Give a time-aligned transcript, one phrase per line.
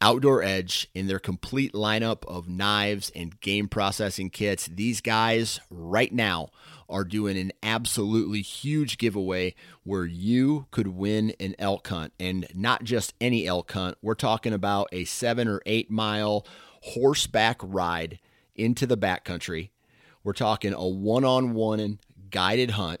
[0.00, 4.66] Outdoor Edge in their complete lineup of knives and game processing kits.
[4.66, 6.50] These guys right now
[6.88, 12.84] are doing an absolutely huge giveaway where you could win an elk hunt and not
[12.84, 13.96] just any elk hunt.
[14.02, 16.46] We're talking about a seven or eight mile
[16.82, 18.18] horseback ride
[18.54, 19.70] into the backcountry.
[20.22, 22.00] We're talking a one on one
[22.30, 23.00] guided hunt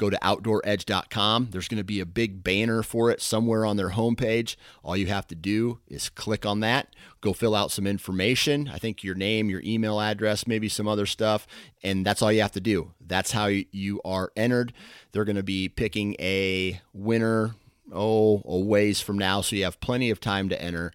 [0.00, 1.48] go to outdooredge.com.
[1.50, 4.56] There's going to be a big banner for it somewhere on their homepage.
[4.82, 8.70] All you have to do is click on that, go fill out some information.
[8.72, 11.46] I think your name, your email address, maybe some other stuff.
[11.82, 12.92] And that's all you have to do.
[13.06, 14.72] That's how you are entered.
[15.12, 17.56] They're going to be picking a winner,
[17.92, 19.42] oh, a ways from now.
[19.42, 20.92] So you have plenty of time to enter.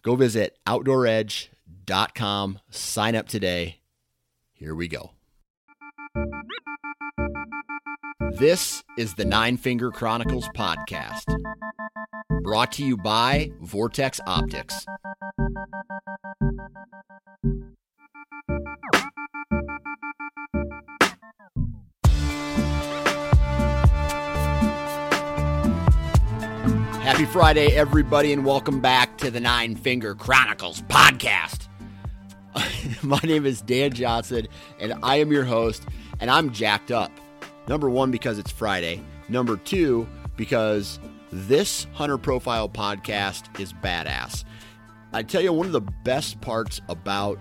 [0.00, 3.80] Go visit outdooredge.com, sign up today.
[4.54, 5.10] Here we go.
[8.20, 11.22] This is the Nine Finger Chronicles podcast,
[12.42, 14.84] brought to you by Vortex Optics.
[27.00, 31.68] Happy Friday, everybody, and welcome back to the Nine Finger Chronicles podcast.
[33.04, 34.48] My name is Dan Johnson,
[34.80, 35.84] and I am your host,
[36.18, 37.12] and I'm jacked up.
[37.68, 39.02] Number one, because it's Friday.
[39.28, 40.98] Number two, because
[41.30, 44.44] this Hunter Profile podcast is badass.
[45.12, 47.38] I tell you, one of the best parts about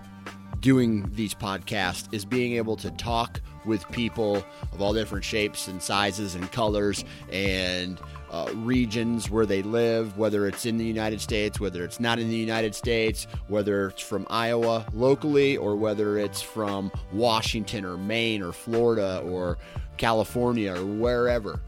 [0.60, 5.82] doing these podcasts is being able to talk with people of all different shapes and
[5.82, 8.00] sizes and colors and
[8.32, 12.30] uh, regions where they live, whether it's in the United States, whether it's not in
[12.30, 18.42] the United States, whether it's from Iowa locally, or whether it's from Washington or Maine
[18.42, 19.58] or Florida or
[19.97, 21.59] California or wherever.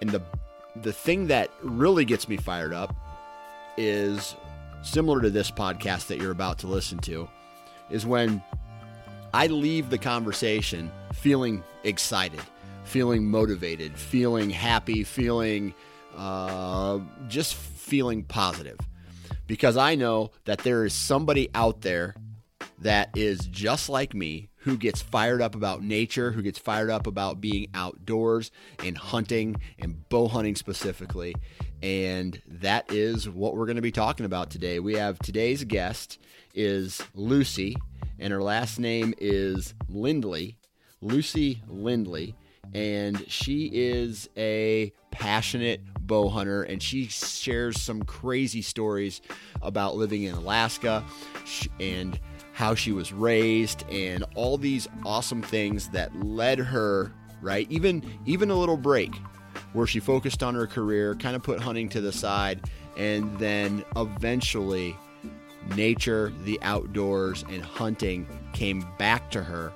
[0.00, 0.22] And the
[0.76, 2.94] the thing that really gets me fired up
[3.76, 4.34] is
[4.82, 7.28] similar to this podcast that you're about to listen to
[7.90, 8.42] is when
[9.34, 12.40] I leave the conversation feeling excited,
[12.84, 15.74] feeling motivated, feeling happy, feeling
[16.16, 18.78] uh, just feeling positive.
[19.46, 22.14] Because I know that there is somebody out there
[22.78, 27.06] that is just like me who gets fired up about nature, who gets fired up
[27.06, 31.34] about being outdoors and hunting and bow hunting specifically.
[31.82, 34.78] And that is what we're going to be talking about today.
[34.78, 36.18] We have today's guest
[36.54, 37.76] is Lucy,
[38.20, 40.56] and her last name is Lindley,
[41.00, 42.36] Lucy Lindley.
[42.72, 49.20] And she is a passionate bow hunter, and she shares some crazy stories
[49.60, 51.04] about living in Alaska
[51.80, 52.18] and
[52.52, 58.50] how she was raised and all these awesome things that led her right even even
[58.50, 59.14] a little break
[59.72, 62.60] where she focused on her career kind of put hunting to the side
[62.96, 64.96] and then eventually
[65.76, 69.72] nature the outdoors and hunting came back to her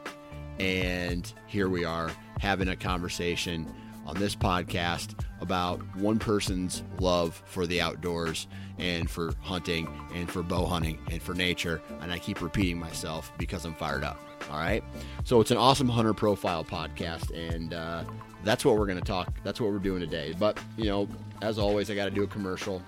[0.59, 2.11] and here we are
[2.41, 3.67] having a conversation
[4.07, 8.47] on this podcast about one person's love for the outdoors
[8.79, 11.83] and for hunting and for bow hunting and for nature.
[12.01, 14.19] And I keep repeating myself because I'm fired up.
[14.51, 14.83] All right.
[15.25, 17.31] So it's an awesome hunter profile podcast.
[17.37, 18.05] And uh,
[18.45, 19.35] that's what we're going to talk.
[19.45, 20.35] That's what we're doing today.
[20.39, 21.09] But, you know,
[21.43, 22.83] as always, I got to do a commercial.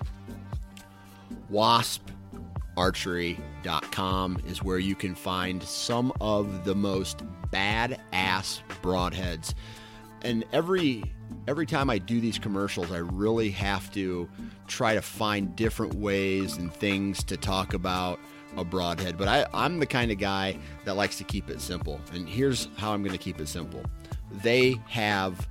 [1.49, 2.09] Wasp
[2.79, 9.53] wasparchery.com is where you can find some of the most badass broadheads.
[10.23, 11.03] And every
[11.47, 14.29] every time I do these commercials, I really have to
[14.67, 18.19] try to find different ways and things to talk about
[18.57, 19.17] a broadhead.
[19.17, 21.99] But I, I'm the kind of guy that likes to keep it simple.
[22.13, 23.83] And here's how I'm going to keep it simple
[24.43, 25.47] they have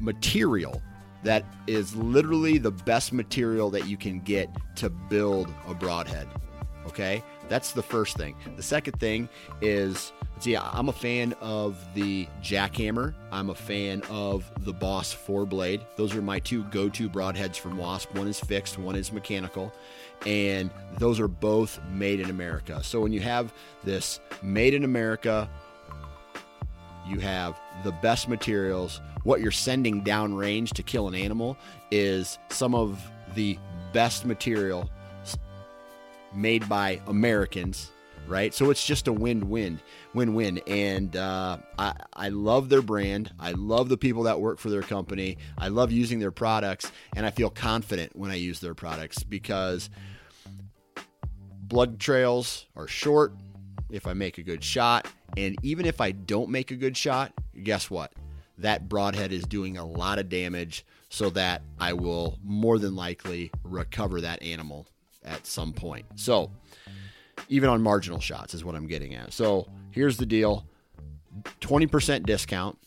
[0.00, 0.82] material
[1.22, 6.26] that is literally the best material that you can get to build a broadhead.
[6.86, 7.22] Okay?
[7.48, 8.34] That's the first thing.
[8.56, 9.28] The second thing
[9.60, 13.14] is see, I'm a fan of the Jak-Hammer.
[13.30, 15.82] I'm a fan of the Boss four blade.
[15.96, 18.14] Those are my two go to broadheads from Wasp.
[18.14, 19.72] One is fixed, one is mechanical.
[20.26, 22.82] And those are both made in America.
[22.82, 23.52] So when you have
[23.84, 25.48] this made in America,
[27.06, 29.00] you have the best materials.
[29.24, 31.56] What you're sending downrange to kill an animal
[31.90, 33.02] is some of
[33.34, 33.58] the
[33.92, 34.90] best material
[36.34, 37.90] made by Americans,
[38.30, 38.54] right?
[38.54, 39.80] So it's just a win-win,
[40.14, 40.58] win-win.
[40.66, 43.32] And uh, I, I love their brand.
[43.38, 45.36] I love the people that work for their company.
[45.58, 49.90] I love using their products, and I feel confident when I use their products because
[51.62, 53.34] blood trails are short
[53.90, 55.08] if I make a good shot.
[55.36, 58.12] And even if I don't make a good shot, guess what?
[58.58, 63.50] That broadhead is doing a lot of damage so that I will more than likely
[63.64, 64.86] recover that animal
[65.24, 66.06] at some point.
[66.14, 66.50] So,
[67.50, 69.34] even on marginal shots is what I'm getting at.
[69.34, 70.66] So, here's the deal
[71.60, 72.78] 20% discount,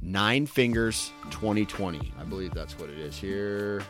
[0.00, 2.12] nine fingers 2020.
[2.18, 3.82] I believe that's what it is here.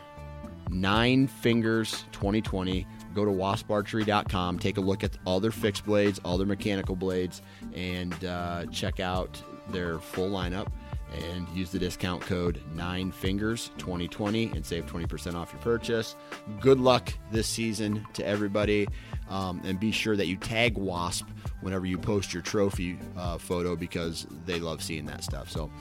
[0.69, 2.85] Nine fingers 2020
[3.15, 7.41] go to wasparchery.com, take a look at all their fixed blades, all their mechanical blades,
[7.73, 10.67] and uh, check out their full lineup.
[11.13, 16.15] And use the discount code 9fingers2020 and save 20% off your purchase.
[16.59, 18.87] Good luck this season to everybody.
[19.29, 21.25] Um, and be sure that you tag Wasp
[21.61, 25.49] whenever you post your trophy uh, photo because they love seeing that stuff.
[25.49, 25.71] So,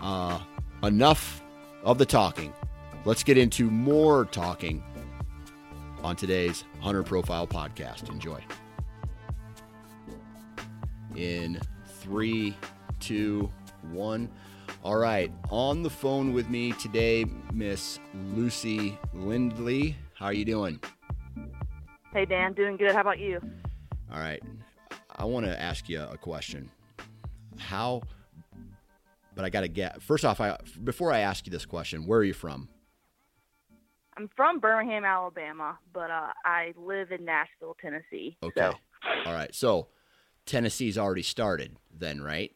[0.00, 0.40] uh,
[0.82, 1.42] enough
[1.84, 2.52] of the talking.
[3.04, 4.82] Let's get into more talking
[6.02, 8.08] on today's Hunter Profile podcast.
[8.10, 8.40] Enjoy.
[11.16, 11.60] In
[12.00, 12.56] three,
[13.00, 13.50] two,
[13.90, 14.28] one.
[14.84, 18.00] All right, on the phone with me today, Miss
[18.34, 19.96] Lucy Lindley.
[20.14, 20.80] How are you doing?
[22.12, 22.92] Hey Dan, doing good.
[22.92, 23.40] How about you?
[24.12, 24.42] All right,
[25.14, 26.68] I want to ask you a question.
[27.58, 28.02] How?
[29.36, 30.40] But I got to get first off.
[30.40, 32.68] I before I ask you this question, where are you from?
[34.16, 38.36] I'm from Birmingham, Alabama, but uh, I live in Nashville, Tennessee.
[38.42, 38.60] Okay.
[38.60, 38.74] So.
[39.26, 39.54] All right.
[39.54, 39.86] So
[40.44, 42.50] Tennessee's already started then, right?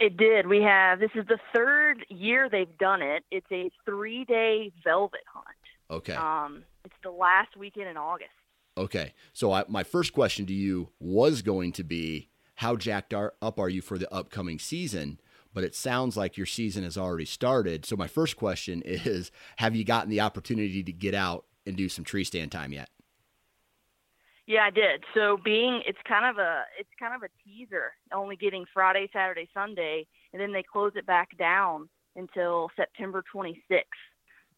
[0.00, 0.46] It did.
[0.46, 3.24] We have this is the third year they've done it.
[3.30, 5.46] It's a three day velvet hunt.
[5.90, 6.14] Okay.
[6.14, 8.30] Um, it's the last weekend in August.
[8.78, 9.12] Okay.
[9.32, 13.60] So I, my first question to you was going to be, how jacked are, up
[13.60, 15.20] are you for the upcoming season?
[15.52, 17.84] but it sounds like your season has already started.
[17.84, 21.88] So my first question is, have you gotten the opportunity to get out and do
[21.88, 22.88] some tree stand time yet?
[24.50, 25.04] Yeah, I did.
[25.14, 29.48] So being it's kind of a it's kind of a teaser, only getting Friday, Saturday,
[29.54, 33.84] Sunday, and then they close it back down until September 26th.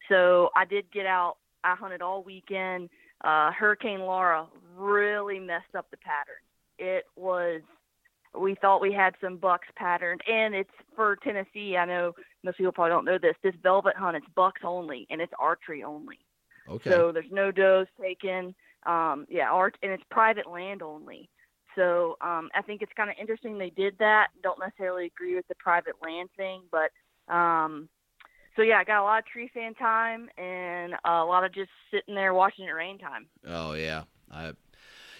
[0.09, 1.35] So I did get out.
[1.63, 2.89] I hunted all weekend.
[3.23, 6.41] Uh, Hurricane Laura really messed up the pattern.
[6.79, 7.61] It was
[8.35, 11.77] we thought we had some bucks patterned and it's for Tennessee.
[11.77, 12.13] I know
[12.43, 13.35] most people probably don't know this.
[13.43, 16.17] This velvet hunt it's bucks only and it's archery only.
[16.67, 16.89] Okay.
[16.89, 18.55] So there's no does taken.
[18.85, 21.29] Um, yeah, art and it's private land only.
[21.75, 24.27] So um, I think it's kind of interesting they did that.
[24.43, 26.91] Don't necessarily agree with the private land thing, but
[27.33, 27.89] um,
[28.55, 31.71] so yeah, I got a lot of tree stand time and a lot of just
[31.91, 33.27] sitting there watching it rain time.
[33.47, 34.53] Oh yeah, I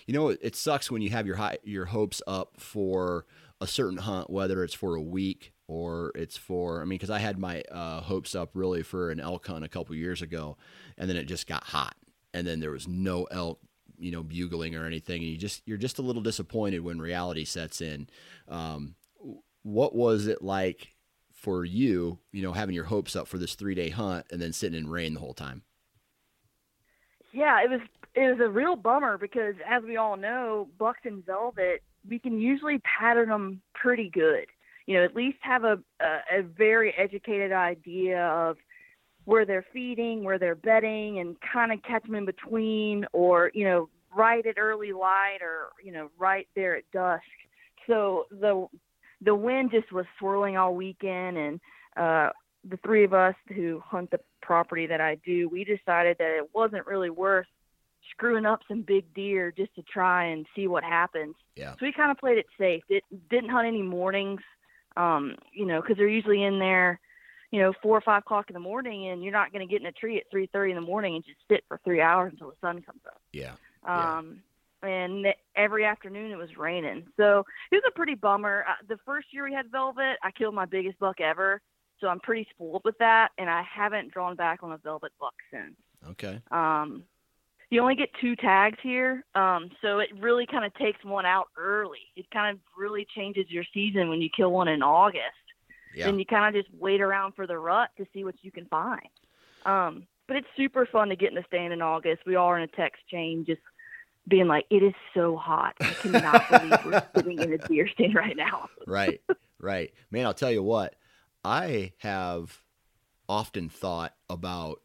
[0.07, 3.25] you know, it sucks when you have your high, your hopes up for
[3.61, 6.81] a certain hunt, whether it's for a week or it's for.
[6.81, 9.69] I mean, because I had my uh, hopes up really for an elk hunt a
[9.69, 10.57] couple years ago,
[10.97, 11.95] and then it just got hot,
[12.33, 13.59] and then there was no elk,
[13.97, 17.45] you know, bugling or anything, and you just you're just a little disappointed when reality
[17.45, 18.07] sets in.
[18.47, 18.95] Um,
[19.63, 20.93] what was it like
[21.31, 24.53] for you, you know, having your hopes up for this three day hunt and then
[24.53, 25.63] sitting in rain the whole time?
[27.31, 27.81] Yeah, it was
[28.15, 32.39] it was a real bummer because, as we all know, bucks and velvet, we can
[32.39, 34.45] usually pattern them pretty good.
[34.85, 38.57] You know, at least have a, a, a very educated idea of
[39.25, 43.65] where they're feeding, where they're bedding, and kind of catch them in between, or you
[43.65, 47.23] know, right at early light, or you know, right there at dusk.
[47.87, 48.67] So the
[49.21, 51.59] the wind just was swirling all weekend, and
[51.95, 52.29] uh,
[52.69, 56.49] the three of us who hunt the property that I do, we decided that it
[56.53, 57.47] wasn't really worth
[58.11, 61.35] screwing up some big deer just to try and see what happens.
[61.55, 61.71] Yeah.
[61.73, 62.83] So we kind of played it safe.
[62.89, 64.41] It didn't hunt any mornings,
[64.97, 66.99] um, you know, because they're usually in there,
[67.53, 69.79] you know, four or five o'clock in the morning, and you're not going to get
[69.79, 72.31] in a tree at three thirty in the morning and just sit for three hours
[72.33, 73.21] until the sun comes up.
[73.31, 73.51] Yeah.
[73.85, 74.41] Um,
[74.81, 78.65] and every afternoon it was raining, so it was a pretty bummer.
[78.67, 81.61] Uh, the first year we had velvet, I killed my biggest buck ever,
[82.01, 85.35] so I'm pretty spoiled with that, and I haven't drawn back on a velvet buck
[85.51, 85.75] since.
[86.09, 86.41] Okay.
[86.49, 87.03] Um,
[87.69, 91.49] you only get two tags here, um, so it really kind of takes one out
[91.55, 92.11] early.
[92.15, 95.42] It kind of really changes your season when you kill one in August.
[95.93, 96.05] Yeah.
[96.05, 98.65] Then you kind of just wait around for the rut to see what you can
[98.65, 99.07] find.
[99.65, 102.23] Um, but it's super fun to get in the stand in August.
[102.25, 103.61] We all are in a text chain just
[104.27, 105.75] being like, it is so hot.
[105.81, 108.69] I cannot believe we're sitting in a deer stand right now.
[108.87, 109.21] right,
[109.59, 109.93] right.
[110.11, 110.95] Man, I'll tell you what,
[111.43, 112.59] I have
[113.27, 114.81] often thought about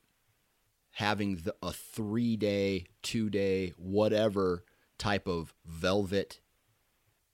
[0.93, 4.65] having the, a three day, two day, whatever
[4.99, 6.41] type of velvet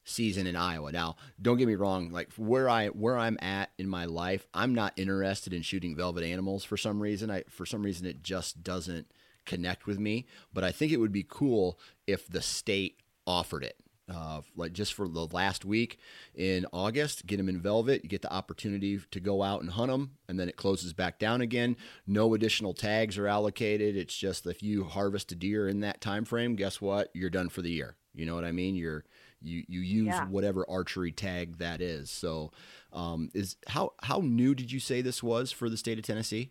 [0.05, 0.93] season in Iowa.
[0.93, 4.75] Now, don't get me wrong, like where I where I'm at in my life, I'm
[4.75, 7.31] not interested in shooting velvet animals for some reason.
[7.31, 9.07] I for some reason it just doesn't
[9.47, 13.77] connect with me, but I think it would be cool if the state offered it.
[14.07, 15.99] Uh, like just for the last week
[16.35, 18.03] in August, get them in velvet.
[18.03, 21.19] You get the opportunity to go out and hunt them, and then it closes back
[21.19, 21.75] down again.
[22.07, 23.97] No additional tags are allocated.
[23.97, 27.09] It's just if you harvest a deer in that time frame, guess what?
[27.15, 27.97] You're done for the year.
[28.15, 28.77] You know what I mean?
[28.77, 29.05] You're
[29.45, 30.27] you you use Yeah.
[30.27, 32.11] whatever archery tag that is.
[32.11, 32.53] So,
[32.93, 36.51] um, is how how new did you say this was for the state of Tennessee?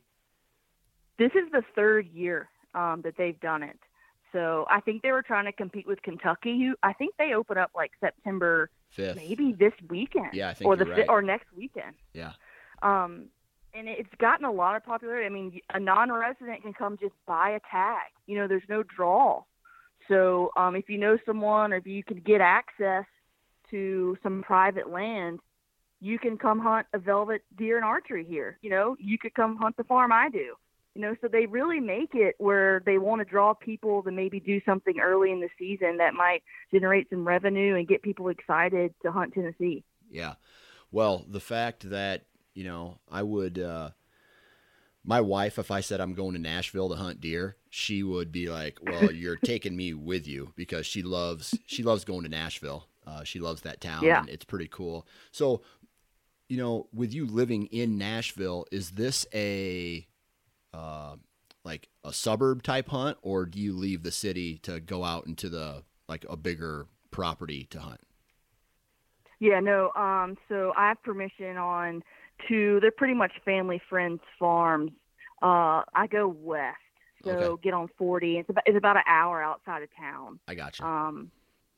[1.18, 3.80] This is the third year um, that they've done it.
[4.32, 6.58] So I think they were trying to compete with Kentucky.
[6.66, 9.16] Who I think they open up like September, Fifth.
[9.16, 10.34] maybe this weekend.
[10.34, 11.06] Yeah, I think or the right.
[11.08, 11.96] or next weekend.
[12.14, 12.34] Yeah.
[12.82, 13.26] Um,
[13.76, 15.26] and it's gotten a lot of popularity.
[15.26, 18.12] I mean, a non-resident can come just buy a tag.
[18.28, 19.44] You know, there's no draw.
[20.08, 23.06] So um, if you know someone or if you can get access
[23.72, 25.40] to some private land,
[26.00, 28.58] you can come hunt a velvet deer and archery here.
[28.62, 30.56] You know, you could come hunt the farm I do.
[30.96, 34.40] You know, so they really make it where they want to draw people to maybe
[34.40, 38.94] do something early in the season that might generate some revenue and get people excited
[39.02, 39.84] to hunt Tennessee.
[40.12, 40.36] Yeah.
[40.92, 43.90] Well, the fact that, you know, I would uh
[45.04, 48.50] my wife if I said I'm going to Nashville to hunt deer, she would be
[48.50, 52.88] like, "Well, you're taking me with you because she loves she loves going to Nashville.
[53.06, 54.16] Uh she loves that town Yeah.
[54.16, 55.62] and it's pretty cool." So,
[56.50, 60.08] you know, with you living in Nashville, is this a
[60.74, 61.16] uh
[61.66, 65.50] like a suburb type hunt or do you leave the city to go out into
[65.50, 68.02] the like a bigger property to hunt?
[69.40, 69.92] Yeah, no.
[69.96, 72.04] Um, so I have permission on
[72.48, 72.80] two.
[72.82, 74.92] They're pretty much family friends farms.
[75.42, 76.78] Uh, I go west,
[77.24, 77.62] so Okay.
[77.64, 78.38] get on forty.
[78.38, 80.40] It's about it's about an hour outside of town.
[80.48, 80.86] I got you.
[80.86, 81.32] Um,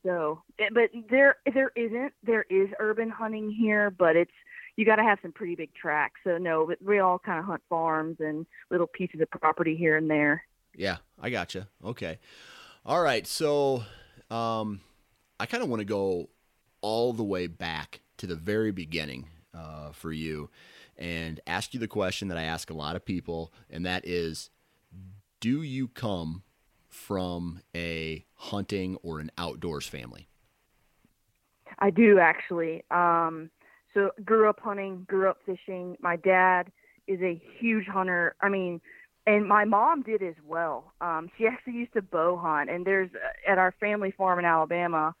[0.04, 0.42] so,
[0.72, 4.30] but there there isn't there is urban hunting here, but it's
[4.76, 6.20] you got to have some pretty big tracks.
[6.22, 9.96] So no, but we all kind of hunt farms and little pieces of property here
[9.96, 10.44] and there.
[10.76, 11.64] Yeah, I got you.
[11.84, 12.18] Okay.
[12.84, 13.26] All right.
[13.26, 13.82] So,
[14.30, 14.80] um,
[15.40, 16.28] I kind of want to go
[16.82, 20.50] all the way back to the very beginning uh, for you
[20.96, 24.50] and ask you the question that I ask a lot of people, and that is
[25.40, 26.42] Do you come
[26.88, 30.28] from a hunting or an outdoors family?
[31.78, 32.84] I do actually.
[32.90, 33.50] Um,
[33.92, 35.96] so grew up hunting, grew up fishing.
[36.00, 36.70] My dad
[37.06, 38.34] is a huge hunter.
[38.40, 38.80] I mean,
[39.26, 40.92] and my mom did as well.
[41.00, 44.44] Um, she actually used to bow hunt, and there's uh, at our family farm in
[44.44, 45.14] Alabama.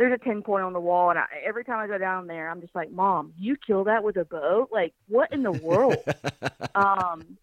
[0.00, 2.48] There's a ten point on the wall, and I, every time I go down there,
[2.48, 4.66] I'm just like, "Mom, you kill that with a bow?
[4.72, 6.02] Like, what in the world?"
[6.74, 7.36] um,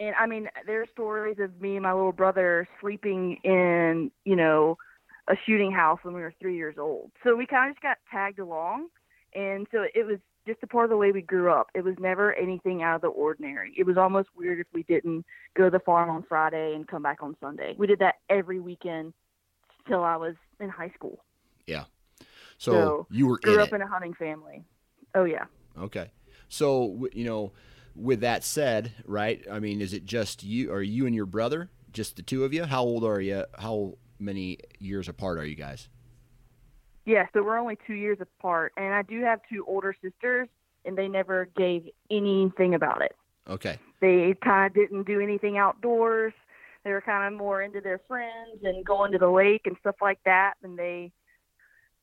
[0.00, 4.34] and I mean, there are stories of me and my little brother sleeping in, you
[4.34, 4.78] know,
[5.28, 7.12] a shooting house when we were three years old.
[7.22, 8.88] So we kind of just got tagged along,
[9.32, 11.68] and so it was just a part of the way we grew up.
[11.72, 13.74] It was never anything out of the ordinary.
[13.78, 17.04] It was almost weird if we didn't go to the farm on Friday and come
[17.04, 17.76] back on Sunday.
[17.78, 19.14] We did that every weekend
[19.86, 21.20] till I was in high school.
[22.62, 23.74] So, So, you were Grew in up it.
[23.74, 24.62] in a hunting family.
[25.16, 25.46] Oh yeah.
[25.76, 26.12] Okay.
[26.48, 27.50] So, you know,
[27.96, 29.44] with that said, right?
[29.50, 30.72] I mean, is it just you?
[30.72, 32.62] Are you and your brother just the two of you?
[32.64, 33.46] How old are you?
[33.58, 35.88] How many years apart are you guys?
[37.04, 40.46] Yeah, so we're only two years apart, and I do have two older sisters,
[40.84, 43.16] and they never gave anything about it.
[43.50, 43.76] Okay.
[44.00, 46.32] They kind of didn't do anything outdoors.
[46.84, 49.96] They were kind of more into their friends and going to the lake and stuff
[50.00, 50.54] like that.
[50.62, 51.10] And they,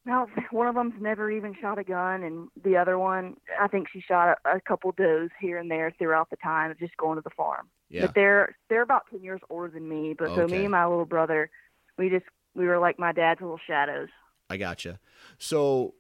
[0.10, 3.88] well, one of them's never even shot a gun, and the other one, I think
[3.92, 7.18] she shot a, a couple does here and there throughout the time of just going
[7.18, 7.70] to the farm.
[7.90, 8.06] Yeah.
[8.06, 10.16] But they're they're about ten years older than me.
[10.18, 11.50] But so me and my little brother,
[11.98, 12.26] we just
[12.56, 14.10] we were like my dad's little shadows.
[14.50, 15.00] I gotcha.
[15.38, 15.94] So,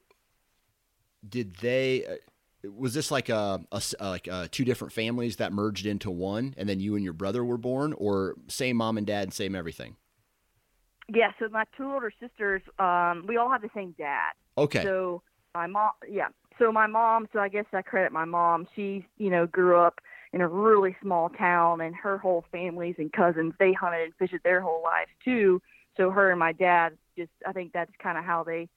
[1.27, 2.05] did they?
[2.05, 2.15] Uh,
[2.75, 6.67] was this like a, a like uh, two different families that merged into one, and
[6.67, 9.95] then you and your brother were born, or same mom and dad, same everything?
[11.13, 11.31] Yeah.
[11.39, 14.31] So my two older sisters, um, we all have the same dad.
[14.57, 14.83] Okay.
[14.83, 15.21] So
[15.53, 16.27] my mom, yeah.
[16.57, 18.67] So my mom, so I guess I credit my mom.
[18.75, 19.99] She, you know, grew up
[20.33, 24.43] in a really small town, and her whole families and cousins they hunted and fished
[24.43, 25.61] their whole lives too.
[25.97, 28.69] So her and my dad just, I think that's kind of how they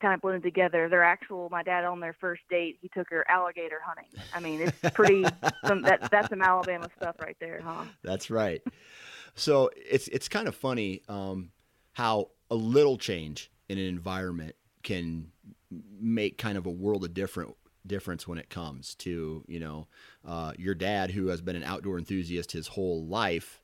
[0.00, 0.88] kind of blended together.
[0.88, 4.08] Their actual, my dad on their first date, he took her alligator hunting.
[4.34, 5.24] I mean, it's pretty.
[5.66, 7.84] some, that that's some Alabama stuff right there, huh?
[8.02, 8.62] That's right.
[9.34, 11.50] So it's it's kind of funny um,
[11.96, 15.32] how a little change in an environment can
[15.98, 19.86] make kind of a world of different difference when it comes to you know
[20.26, 23.62] uh, your dad who has been an outdoor enthusiast his whole life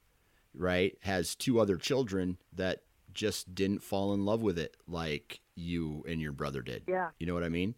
[0.55, 2.81] right has two other children that
[3.13, 6.85] just didn't fall in love with it like you and your brother did.
[6.89, 7.11] Yeah.
[7.19, 7.75] You know what I mean?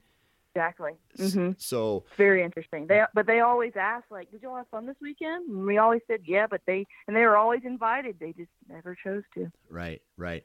[0.54, 0.92] Exactly.
[1.18, 1.52] Mm-hmm.
[1.58, 2.86] So very interesting.
[2.86, 5.78] They but they always ask like, "Did you all have fun this weekend?" And we
[5.78, 8.20] always said, "Yeah," but they and they were always invited.
[8.20, 9.50] They just never chose to.
[9.68, 10.00] Right.
[10.16, 10.44] Right.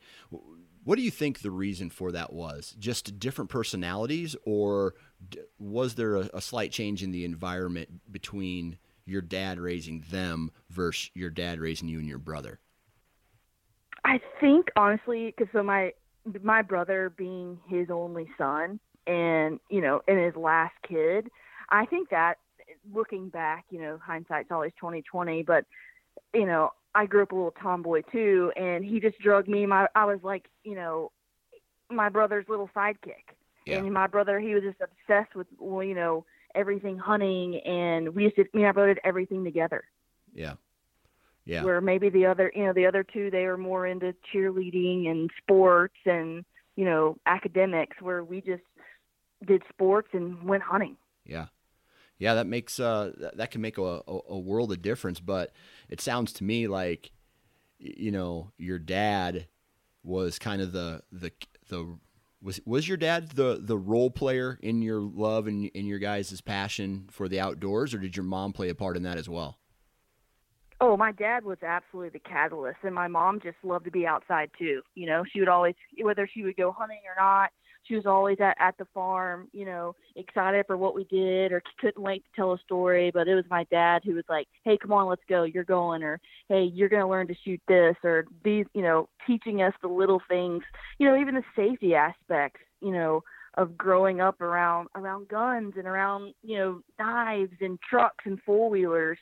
[0.83, 2.75] What do you think the reason for that was?
[2.79, 4.95] Just different personalities, or
[5.59, 11.11] was there a, a slight change in the environment between your dad raising them versus
[11.13, 12.59] your dad raising you and your brother?
[14.03, 15.93] I think honestly, because so my
[16.41, 21.29] my brother being his only son, and you know, and his last kid,
[21.69, 22.35] I think that
[22.93, 25.65] looking back, you know, hindsight's always twenty twenty, but
[26.33, 29.65] you know, I grew up a little tomboy too, and he just drugged me.
[29.65, 31.11] My I was like, you know,
[31.89, 33.33] my brother's little sidekick,
[33.65, 33.77] yeah.
[33.77, 36.25] and my brother he was just obsessed with, well, you know,
[36.55, 39.83] everything hunting, and we used to, me and my brother did everything together.
[40.33, 40.53] Yeah.
[41.45, 41.63] Yeah.
[41.63, 45.31] Where maybe the other, you know, the other two they were more into cheerleading and
[45.41, 48.61] sports and you know academics, where we just
[49.45, 50.97] did sports and went hunting.
[51.25, 51.47] Yeah.
[52.17, 55.19] Yeah, that makes uh that can make a, a, a world of difference.
[55.19, 55.51] But
[55.87, 57.11] it sounds to me like,
[57.79, 59.47] you know, your dad
[60.03, 61.31] was kind of the the
[61.69, 61.97] the
[62.41, 66.41] was was your dad the the role player in your love and in your guys'
[66.41, 69.57] passion for the outdoors, or did your mom play a part in that as well?
[70.81, 74.49] Oh, my dad was absolutely the catalyst, and my mom just loved to be outside
[74.57, 74.81] too.
[74.95, 77.51] You know, she would always, whether she would go hunting or not,
[77.89, 79.49] she was always at at the farm.
[79.51, 83.11] You know, excited for what we did, or couldn't wait to tell a story.
[83.11, 85.43] But it was my dad who was like, "Hey, come on, let's go.
[85.43, 89.09] You're going," or "Hey, you're going to learn to shoot this," or these, you know,
[89.27, 90.63] teaching us the little things.
[90.99, 92.61] You know, even the safety aspects.
[92.79, 93.23] You know,
[93.55, 98.69] of growing up around around guns and around you know knives and trucks and four
[98.69, 99.17] wheelers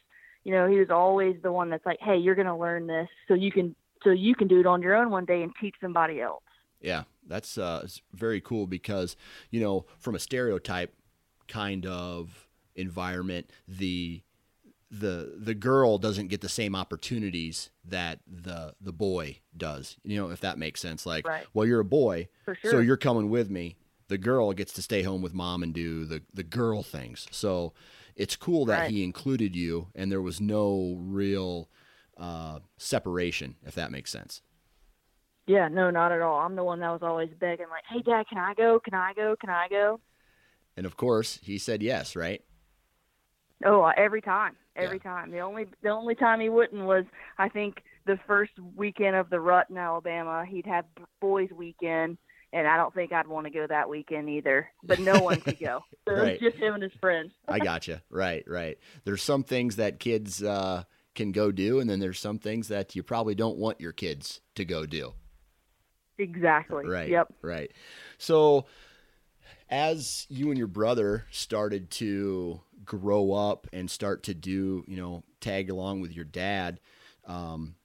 [0.47, 3.10] you know, he was always the one that's like, "Hey, you're going to learn this
[3.27, 5.75] so you can so you can do it on your own one day and teach
[5.82, 6.41] somebody else."
[6.80, 9.15] Yeah, that's uh, very cool because
[9.51, 10.93] you know, from a stereotype
[11.47, 14.21] kind of environment, the
[14.89, 19.97] the the girl doesn't get the same opportunities that the the boy does.
[20.03, 21.05] You know, if that makes sense.
[21.05, 21.45] Like, right.
[21.53, 22.71] well, you're a boy, sure.
[22.71, 23.77] so you're coming with me.
[24.07, 27.27] The girl gets to stay home with mom and do the the girl things.
[27.31, 27.73] So
[28.15, 28.91] it's cool that right.
[28.91, 31.69] he included you and there was no real
[32.17, 34.41] uh, separation, if that makes sense.
[35.47, 36.39] Yeah, no, not at all.
[36.39, 38.79] I'm the one that was always begging, like, "Hey, Dad, can I go?
[38.79, 39.36] Can I go?
[39.39, 39.99] Can I go?"
[40.75, 42.43] And of course, he said yes, right?
[43.65, 45.12] Oh, uh, every time, every yeah.
[45.12, 45.31] time.
[45.31, 47.05] The only the only time he wouldn't was,
[47.38, 50.45] I think, the first weekend of the rut in Alabama.
[50.45, 50.86] He'd have
[51.19, 52.17] boys' weekend,
[52.53, 54.69] and I don't think I'd want to go that weekend either.
[54.83, 55.81] But no one could go.
[56.07, 56.27] So right.
[56.27, 57.33] it was just him and his friends.
[57.49, 58.01] I gotcha.
[58.10, 58.77] Right, right.
[59.03, 60.83] There's some things that kids uh,
[61.15, 64.39] can go do, and then there's some things that you probably don't want your kids
[64.55, 65.13] to go do.
[66.17, 66.86] Exactly.
[66.88, 67.10] Right.
[67.10, 67.34] Yep.
[67.41, 67.71] Right.
[68.17, 68.65] So,
[69.69, 75.23] as you and your brother started to grow up and start to do, you know,
[75.41, 76.80] tag along with your dad,
[77.25, 77.75] um,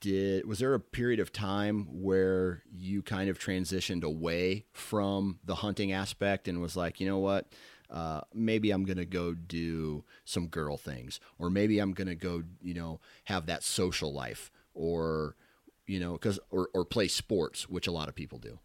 [0.00, 5.56] did was there a period of time where you kind of transitioned away from the
[5.56, 7.52] hunting aspect and was like, you know what,
[7.90, 12.74] uh, maybe I'm gonna go do some girl things, or maybe I'm gonna go, you
[12.74, 15.34] know, have that social life, or
[15.88, 18.58] you know, because or or play sports, which a lot of people do.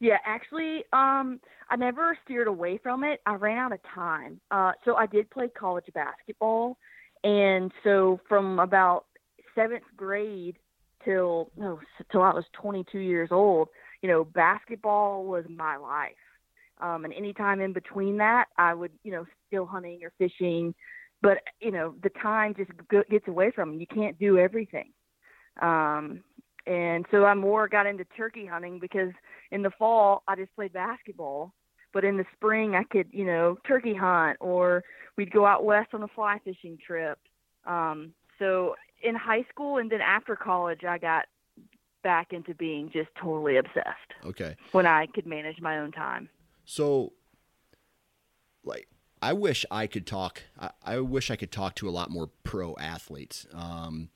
[0.00, 1.38] Yeah, actually, um,
[1.70, 3.20] I never steered away from it.
[3.24, 6.76] I ran out of time, uh, so I did play college basketball,
[7.22, 9.06] and so from about
[9.54, 10.56] seventh grade
[11.04, 13.68] till no till I was 22 years old,
[14.02, 16.12] you know, basketball was my life.
[16.80, 20.74] Um, and anytime in between that, I would, you know, still hunting or fishing.
[21.20, 22.72] But you know, the time just
[23.08, 23.80] gets away from you.
[23.80, 24.92] You can't do everything.
[25.60, 26.22] Um,
[26.66, 29.12] and so I more got into turkey hunting because
[29.50, 31.52] in the fall I just played basketball,
[31.92, 34.84] but in the spring I could, you know, turkey hunt or
[35.16, 37.18] we'd go out west on a fly fishing trip.
[37.66, 41.26] Um, so in high school and then after college, I got
[42.02, 44.14] back into being just totally obsessed.
[44.24, 44.56] Okay.
[44.72, 46.28] When I could manage my own time.
[46.64, 47.12] So,
[48.64, 48.88] like,
[49.20, 50.42] I wish I could talk.
[50.58, 53.46] I, I wish I could talk to a lot more pro athletes.
[53.52, 54.10] Um,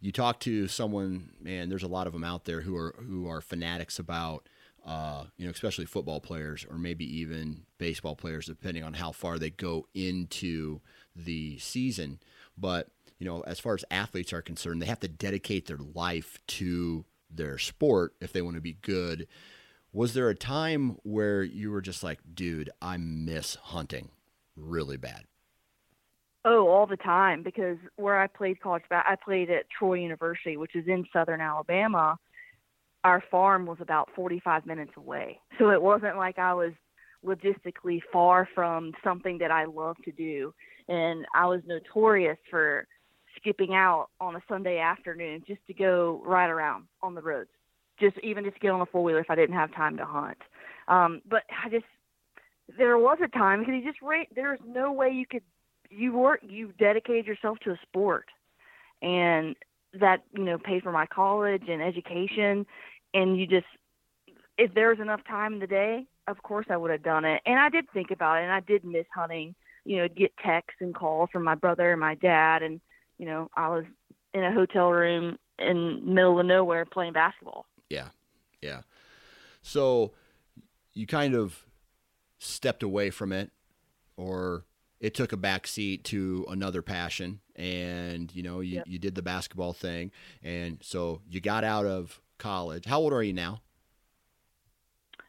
[0.00, 1.68] you talk to someone, man.
[1.68, 4.48] There's a lot of them out there who are who are fanatics about,
[4.84, 9.38] uh, you know, especially football players or maybe even baseball players, depending on how far
[9.38, 10.80] they go into
[11.14, 12.18] the season.
[12.56, 16.38] But you know, as far as athletes are concerned, they have to dedicate their life
[16.46, 19.28] to their sport if they want to be good.
[19.92, 24.10] Was there a time where you were just like, dude, I miss hunting
[24.56, 25.24] really bad?
[26.44, 30.74] Oh, all the time because where I played college I played at Troy University, which
[30.74, 32.16] is in southern Alabama.
[33.04, 35.40] Our farm was about 45 minutes away.
[35.58, 36.72] So it wasn't like I was
[37.24, 40.54] logistically far from something that I love to do.
[40.88, 42.86] And I was notorious for
[43.36, 47.50] skipping out on a Sunday afternoon just to go ride around on the roads,
[47.98, 50.38] just even just get on a four wheeler if I didn't have time to hunt.
[50.88, 51.84] Um, but I just
[52.78, 54.28] there was a time because you just rate.
[54.34, 55.42] There's no way you could
[55.90, 58.26] you work you dedicated yourself to a sport,
[59.02, 59.56] and
[59.94, 62.66] that you know paid for my college and education,
[63.14, 63.66] and you just
[64.56, 67.42] if there was enough time in the day, of course I would have done it.
[67.46, 69.54] And I did think about it, and I did miss hunting.
[69.84, 72.80] You know, get texts and calls from my brother and my dad, and
[73.18, 73.84] you know, I was
[74.32, 77.66] in a hotel room in middle of nowhere playing basketball.
[77.88, 78.08] Yeah.
[78.62, 78.82] Yeah.
[79.62, 80.12] So
[80.92, 81.64] you kind of
[82.38, 83.50] stepped away from it
[84.16, 84.64] or
[85.00, 88.84] it took a back seat to another passion and you know you, yep.
[88.86, 90.10] you did the basketball thing
[90.42, 93.60] and so you got out of college how old are you now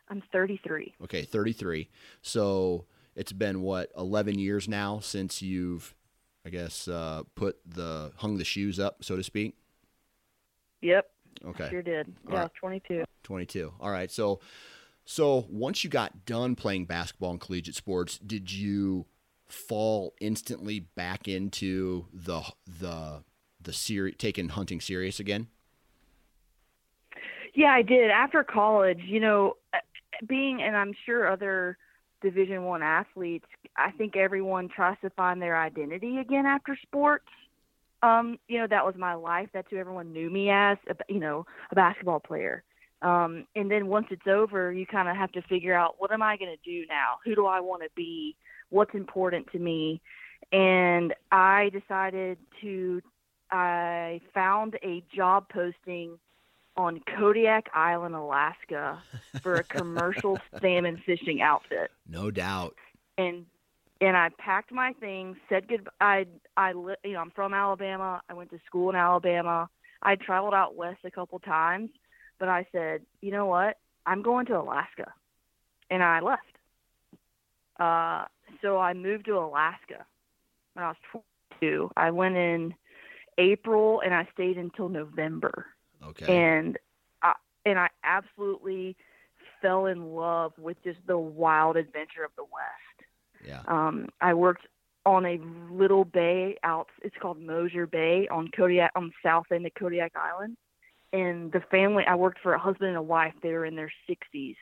[0.10, 1.89] i'm 33 okay 33
[2.21, 5.93] so it's been what 11 years now since you've
[6.45, 9.55] I guess, uh, put the hung the shoes up, so to speak?
[10.81, 11.10] Yep.
[11.45, 11.69] Okay.
[11.69, 12.13] Sure did.
[12.27, 12.53] All yeah, right.
[12.60, 13.03] 22.
[13.23, 13.73] 22.
[13.79, 14.10] All right.
[14.10, 14.39] So,
[15.05, 19.05] so once you got done playing basketball and collegiate sports, did you
[19.51, 23.23] fall instantly back into the the
[23.61, 25.47] the series, taking hunting serious again?
[27.53, 28.09] Yeah, I did.
[28.11, 29.57] After college, you know,
[30.27, 31.77] being, and I'm sure other
[32.21, 37.27] Division One athletes, I think everyone tries to find their identity again after sports.
[38.03, 39.49] Um, you know, that was my life.
[39.53, 42.63] That's who everyone knew me as, you know, a basketball player.
[43.01, 46.21] Um, and then once it's over, you kind of have to figure out what am
[46.21, 47.15] I going to do now?
[47.25, 48.35] Who do I want to be?
[48.71, 50.01] What's important to me?
[50.51, 53.01] And I decided to,
[53.51, 56.17] I found a job posting
[56.75, 59.01] on Kodiak Island, Alaska
[59.41, 61.91] for a commercial salmon fishing outfit.
[62.07, 62.75] No doubt.
[63.17, 63.45] And
[63.99, 66.25] and I packed my things, said good I
[66.57, 68.21] I you know, I'm from Alabama.
[68.29, 69.69] I went to school in Alabama.
[70.01, 71.91] I traveled out west a couple times,
[72.39, 73.77] but I said, "You know what?
[74.05, 75.13] I'm going to Alaska."
[75.89, 76.57] And I left.
[77.79, 78.25] Uh
[78.62, 80.05] so I moved to Alaska
[80.73, 81.23] when I was
[81.60, 81.91] 22.
[81.95, 82.73] I went in
[83.38, 85.65] April and I stayed until November.
[86.03, 86.36] Okay.
[86.36, 86.77] And
[87.21, 87.34] I,
[87.65, 88.95] and I absolutely
[89.62, 93.45] fell in love with just the wild adventure of the West.
[93.45, 93.62] Yeah.
[93.67, 94.67] Um, I worked
[95.05, 95.39] on a
[95.71, 96.88] little bay out.
[97.03, 100.57] It's called Moser Bay on Kodiak on the south end of Kodiak Island.
[101.13, 103.34] And the family, I worked for a husband and a wife.
[103.41, 104.55] They were in their 60s,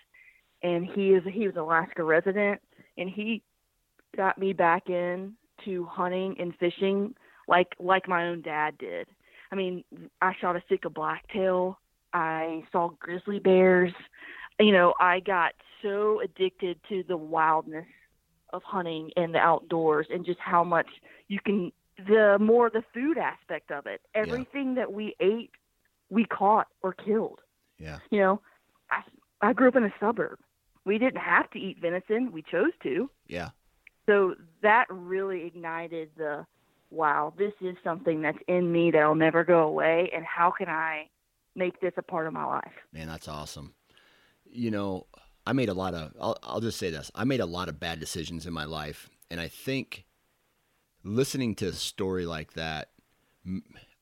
[0.63, 2.59] and he is he was an Alaska resident,
[2.99, 3.41] and he
[4.15, 5.33] got me back in
[5.65, 7.15] to hunting and fishing
[7.47, 9.07] like like my own dad did.
[9.51, 9.83] I mean,
[10.21, 11.79] I shot a Sitka blacktail.
[12.13, 13.93] I saw grizzly bears.
[14.59, 17.87] You know, I got so addicted to the wildness
[18.51, 20.87] of hunting and the outdoors and just how much
[21.27, 21.71] you can
[22.07, 24.01] the more the food aspect of it.
[24.13, 24.75] Everything yeah.
[24.75, 25.51] that we ate,
[26.09, 27.39] we caught or killed.
[27.79, 27.99] Yeah.
[28.11, 28.41] You know,
[28.91, 29.01] I
[29.41, 30.39] I grew up in a suburb.
[30.85, 33.09] We didn't have to eat venison, we chose to.
[33.27, 33.49] Yeah.
[34.05, 36.45] So that really ignited the
[36.91, 41.07] wow, this is something that's in me that'll never go away, and how can I
[41.55, 42.71] make this a part of my life?
[42.91, 43.73] Man, that's awesome.
[44.45, 45.05] You know,
[45.45, 47.79] I made a lot of, I'll, I'll just say this I made a lot of
[47.79, 49.09] bad decisions in my life.
[49.29, 50.05] And I think
[51.03, 52.89] listening to a story like that,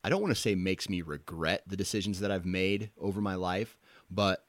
[0.04, 3.36] I don't want to say makes me regret the decisions that I've made over my
[3.36, 3.78] life,
[4.10, 4.46] but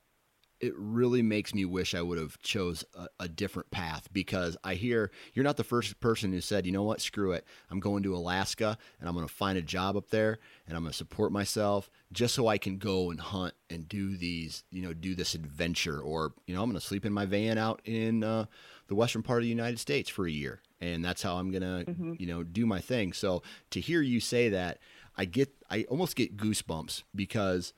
[0.61, 4.75] it really makes me wish I would have chose a, a, different path because I
[4.75, 7.45] hear you're not the first person who said, you know what, screw it.
[7.71, 10.83] I'm going to Alaska and I'm going to find a job up there and I'm
[10.83, 14.83] going to support myself just so I can go and hunt and do these, you
[14.83, 17.81] know, do this adventure or, you know, I'm going to sleep in my van out
[17.85, 18.47] in uh,
[18.89, 20.61] the western part of the United States for a year.
[20.81, 22.15] And that's how I'm going to, mm-hmm.
[22.19, 23.13] you know, do my thing.
[23.13, 24.79] So to hear you say that,
[25.17, 27.73] I get, I almost get goosebumps because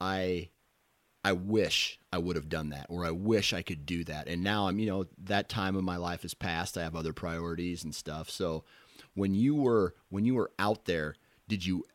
[0.00, 0.50] I,
[1.24, 4.28] I wish I would have done that, or I wish I could do that.
[4.28, 6.76] And now I'm, you know, that time of my life has passed.
[6.76, 8.28] I have other priorities and stuff.
[8.28, 8.64] So
[9.14, 11.14] when you were when you were out there,
[11.48, 11.86] did you,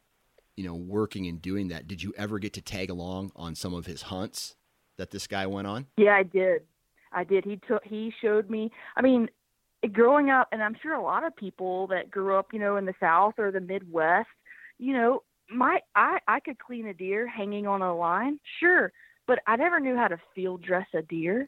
[0.58, 3.76] you know, working and doing that, did you ever get to tag along on some
[3.76, 4.56] of his hunts
[4.98, 5.86] that this guy went on?
[5.96, 6.64] Yeah, I did.
[7.12, 7.46] I did.
[7.46, 8.72] He took he showed me.
[8.96, 9.30] I mean,
[9.94, 12.86] growing up, and I'm sure a lot of people that grew up, you know, in
[12.86, 14.28] the South or the Midwest,
[14.80, 18.92] you know, my I I could clean a deer hanging on a line, sure
[19.30, 21.48] but I never knew how to field dress a deer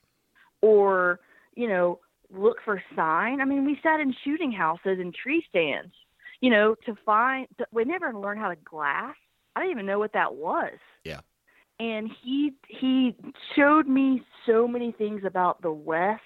[0.62, 1.20] or,
[1.56, 2.00] you know,
[2.32, 3.42] look for sign.
[3.42, 5.92] I mean, we sat in shooting houses and tree stands,
[6.42, 9.16] you know, to find, to, we never learned how to glass.
[9.56, 10.78] I didn't even know what that was.
[11.04, 11.22] Yeah.
[11.80, 13.16] And he, he
[13.56, 16.22] showed me so many things about the West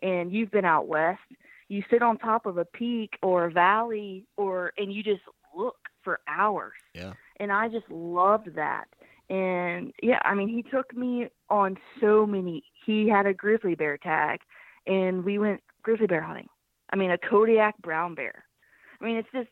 [0.00, 1.20] and you've been out West.
[1.68, 5.20] You sit on top of a peak or a valley or, and you just
[5.54, 6.72] look for hours.
[6.94, 7.12] Yeah.
[7.38, 8.86] And I just loved that.
[9.28, 12.62] And yeah, I mean, he took me on so many.
[12.84, 14.40] He had a grizzly bear tag,
[14.86, 16.48] and we went grizzly bear hunting.
[16.90, 18.44] I mean, a Kodiak brown bear.
[19.00, 19.48] I mean, it's just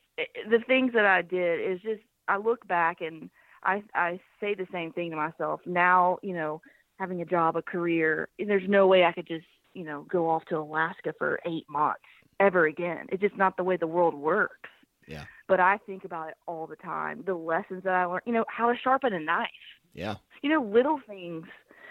[0.49, 2.03] the things that I did is just.
[2.27, 3.29] I look back and
[3.65, 6.19] I I say the same thing to myself now.
[6.23, 6.63] You know,
[6.99, 8.29] having a job, a career.
[8.39, 12.01] There's no way I could just you know go off to Alaska for eight months
[12.41, 13.07] ever again.
[13.11, 14.71] It's just not the way the world works.
[15.07, 15.25] Yeah.
[15.49, 17.23] But I think about it all the time.
[17.27, 19.49] The lessons that I learned, you know, how to sharpen a knife.
[19.93, 20.17] Yeah.
[20.43, 21.47] You know, little things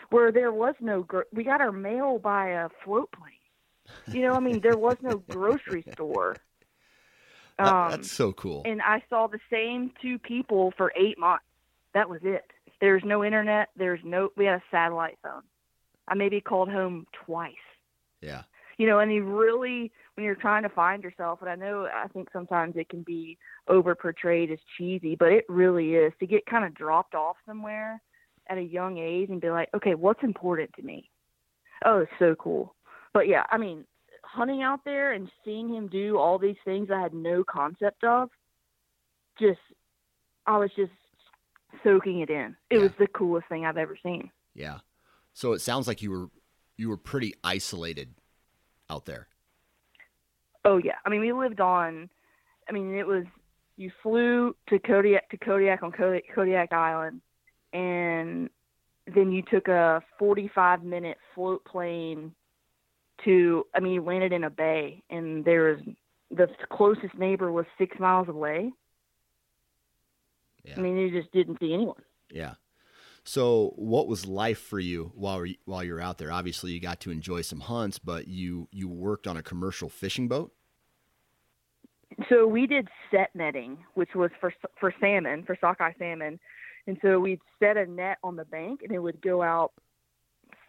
[0.09, 4.15] where there was no, gro- we got our mail by a float plane.
[4.15, 6.35] You know, I mean, there was no grocery store.
[7.59, 8.63] Um, that's so cool.
[8.65, 11.45] And I saw the same two people for eight months.
[11.93, 12.45] That was it.
[12.81, 13.69] There's no internet.
[13.77, 15.43] There's no, we had a satellite phone.
[16.07, 17.53] I maybe called home twice.
[18.21, 18.43] Yeah.
[18.77, 22.07] You know, and he really, when you're trying to find yourself, and I know I
[22.07, 26.45] think sometimes it can be over portrayed as cheesy, but it really is to get
[26.45, 28.01] kind of dropped off somewhere
[28.47, 31.09] at a young age and be like, okay, what's important to me?
[31.85, 32.75] Oh, it's so cool.
[33.13, 33.85] But yeah, I mean,
[34.23, 38.29] hunting out there and seeing him do all these things I had no concept of,
[39.39, 39.59] just,
[40.45, 40.91] I was just
[41.83, 42.55] soaking it in.
[42.69, 42.83] It yeah.
[42.83, 44.29] was the coolest thing I've ever seen.
[44.53, 44.79] Yeah.
[45.33, 46.27] So it sounds like you were
[46.77, 48.15] you were pretty isolated
[48.89, 49.27] out there.
[50.65, 52.09] Oh yeah, I mean we lived on.
[52.67, 53.25] I mean it was
[53.75, 57.21] you flew to Kodiak to Kodiak on Kodiak, Kodiak Island,
[57.73, 58.49] and
[59.13, 62.33] then you took a 45 minute float plane
[63.25, 63.65] to.
[63.75, 65.79] I mean you landed in a bay, and there was
[66.31, 68.71] the closest neighbor was six miles away.
[70.63, 70.75] Yeah.
[70.77, 72.01] I mean you just didn't see anyone.
[72.31, 72.53] Yeah.
[73.25, 76.31] So, what was life for you while while you're out there?
[76.31, 80.27] Obviously, you got to enjoy some hunts, but you you worked on a commercial fishing
[80.27, 80.53] boat.
[82.29, 86.39] So we did set netting, which was for for salmon, for sockeye salmon,
[86.85, 89.71] and so we'd set a net on the bank, and it would go out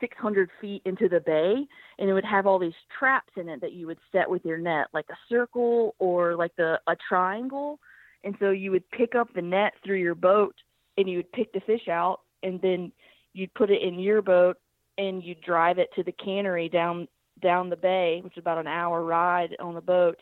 [0.01, 1.67] 600 feet into the bay,
[1.99, 4.59] and it would have all these traps in it that you would set with your
[4.59, 7.81] net, like a circle or like the a triangle,
[8.23, 10.55] and so you would pick up the net through your boat,
[10.97, 12.93] and you would pick the fish out, and then
[13.33, 14.57] you'd put it in your boat
[14.97, 17.09] and you'd drive it to the cannery down
[17.43, 20.19] down the bay, which is about an hour ride on the boat,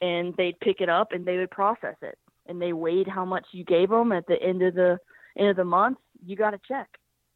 [0.00, 2.18] and they'd pick it up and they would process it.
[2.46, 4.98] And they weighed how much you gave them at the end of the
[5.36, 5.98] end of the month.
[6.24, 6.88] You got a check.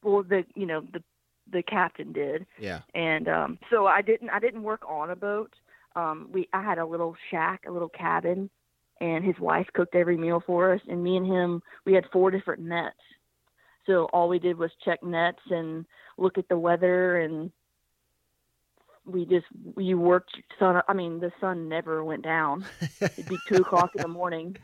[0.03, 1.03] Well, the you know the
[1.53, 2.47] the captain did.
[2.59, 2.81] Yeah.
[2.95, 5.53] And um, so I didn't I didn't work on a boat.
[5.97, 8.51] Um, we I had a little shack, a little cabin,
[9.01, 10.81] and his wife cooked every meal for us.
[10.89, 12.97] And me and him, we had four different nets
[13.91, 15.85] so all we did was check nets and
[16.17, 17.51] look at the weather and
[19.05, 22.65] we just we worked sun i mean the sun never went down.
[23.01, 24.57] It'd be two o'clock in the morning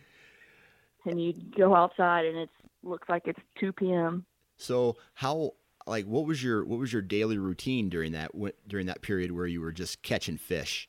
[1.04, 2.50] and you'd go outside and it
[2.84, 4.24] looks like it's 2 p.m
[4.56, 5.54] so how
[5.88, 8.30] like what was your what was your daily routine during that
[8.68, 10.88] during that period where you were just catching fish?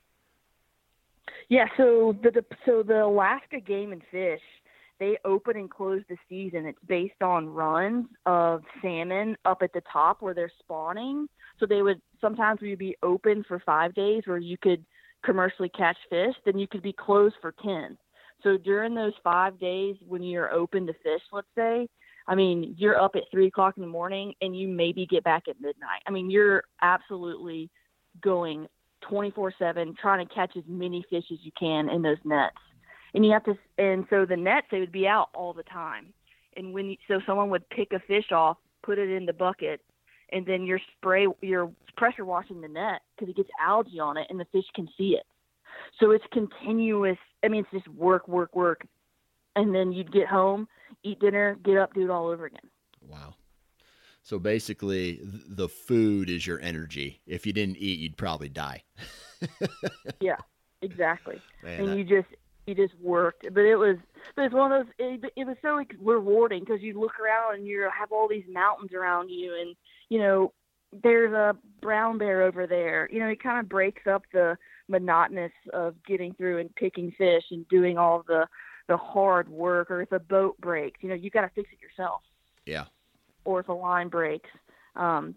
[1.49, 4.41] Yeah so the, the so the alaska game and fish
[4.99, 6.65] they open and close the season.
[6.65, 11.27] It's based on runs of salmon up at the top where they're spawning.
[11.59, 14.85] So they would sometimes we would be open for five days where you could
[15.23, 17.97] commercially catch fish, then you could be closed for ten.
[18.43, 21.87] So during those five days when you're open to fish, let's say,
[22.27, 25.43] I mean, you're up at three o'clock in the morning and you maybe get back
[25.47, 26.01] at midnight.
[26.05, 27.69] I mean, you're absolutely
[28.21, 28.67] going
[29.01, 32.55] 24 7 trying to catch as many fish as you can in those nets.
[33.13, 36.13] And you have to, and so the nets, they would be out all the time.
[36.55, 39.81] And when, you, so someone would pick a fish off, put it in the bucket,
[40.31, 44.27] and then you're spray, you're pressure washing the net because it gets algae on it
[44.29, 45.25] and the fish can see it.
[45.99, 47.17] So it's continuous.
[47.43, 48.85] I mean, it's just work, work, work.
[49.55, 50.67] And then you'd get home,
[51.03, 52.69] eat dinner, get up, do it all over again.
[53.07, 53.35] Wow.
[54.21, 57.21] So basically, the food is your energy.
[57.25, 58.83] If you didn't eat, you'd probably die.
[60.19, 60.35] yeah,
[60.81, 61.41] exactly.
[61.63, 62.27] Man, and you just
[62.67, 63.97] you just worked, but it was
[64.35, 64.93] but it's one of those.
[64.99, 68.93] It, it was so rewarding because you look around and you have all these mountains
[68.93, 69.75] around you, and
[70.09, 70.53] you know
[71.03, 73.09] there's a brown bear over there.
[73.11, 77.43] You know, it kind of breaks up the monotonous of getting through and picking fish
[77.51, 78.47] and doing all the
[78.87, 79.89] the hard work.
[79.89, 82.21] Or if a boat breaks, you know, you got to fix it yourself.
[82.65, 82.85] Yeah
[83.47, 84.49] or if a line breaks.
[84.95, 85.33] Um,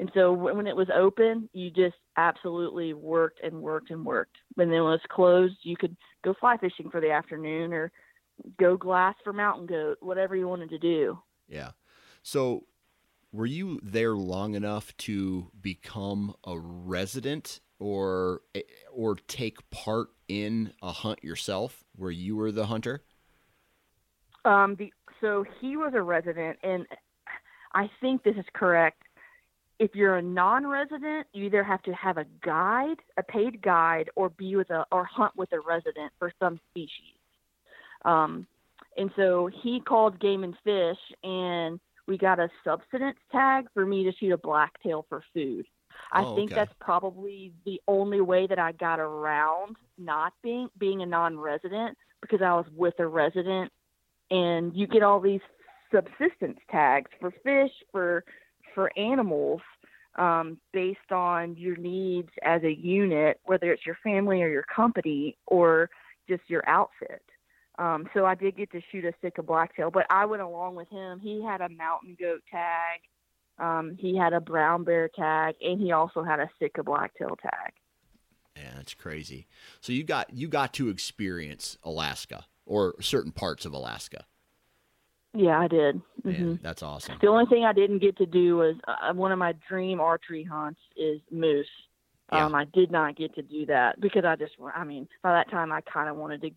[0.00, 4.38] and so when it was open, you just absolutely worked and worked and worked.
[4.54, 7.92] When it was closed, you could go fly fishing for the afternoon or
[8.58, 11.18] go glass for mountain goat, whatever you wanted to do.
[11.48, 11.70] Yeah.
[12.22, 12.64] So
[13.32, 18.42] were you there long enough to become a resident or
[18.92, 23.02] or take part in a hunt yourself where you were the hunter?
[24.44, 26.86] Um the so he was a resident and
[27.72, 29.02] I think this is correct.
[29.80, 34.28] If you're a non-resident, you either have to have a guide, a paid guide, or
[34.28, 37.16] be with a or hunt with a resident for some species.
[38.04, 38.46] Um,
[38.98, 44.04] and so he called Game and Fish, and we got a subsistence tag for me
[44.04, 45.64] to shoot a blacktail for food.
[46.12, 46.60] I oh, think okay.
[46.60, 52.42] that's probably the only way that I got around not being being a non-resident because
[52.42, 53.72] I was with a resident,
[54.30, 55.40] and you get all these
[55.90, 58.24] subsistence tags for fish for
[58.74, 59.60] for animals
[60.16, 65.36] um, based on your needs as a unit, whether it's your family or your company
[65.46, 65.90] or
[66.28, 67.22] just your outfit.
[67.78, 70.88] Um, so I did get to shoot a Sitka blacktail, but I went along with
[70.90, 71.18] him.
[71.20, 73.00] He had a mountain goat tag,
[73.60, 77.72] um, he had a brown bear tag, and he also had a Sitka blacktail tag.
[78.56, 79.46] Yeah, that's crazy.
[79.80, 84.24] So you got you got to experience Alaska or certain parts of Alaska.
[85.32, 86.00] Yeah, I did.
[86.24, 86.56] Mm-hmm.
[86.60, 87.18] that's awesome.
[87.20, 90.44] The only thing I didn't get to do was uh, one of my dream archery
[90.44, 91.66] hunts is moose.
[92.32, 92.46] Yeah.
[92.46, 95.50] Um, I did not get to do that because I just, I mean, by that
[95.50, 96.50] time I kind of wanted to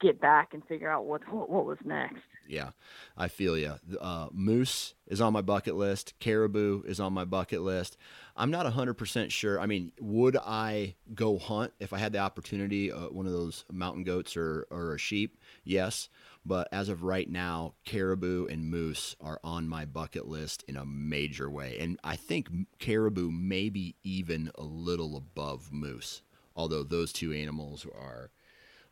[0.00, 2.22] get back and figure out what what, what was next.
[2.48, 2.70] Yeah,
[3.16, 3.74] I feel you.
[4.00, 6.14] Uh, moose is on my bucket list.
[6.20, 7.96] Caribou is on my bucket list.
[8.36, 9.58] I'm not 100% sure.
[9.58, 13.64] I mean, would I go hunt if I had the opportunity, uh, one of those
[13.72, 15.38] mountain goats or, or a sheep?
[15.64, 16.08] Yes.
[16.46, 20.86] But as of right now, caribou and moose are on my bucket list in a
[20.86, 21.76] major way.
[21.80, 26.22] And I think caribou may be even a little above moose,
[26.54, 28.30] although those two animals are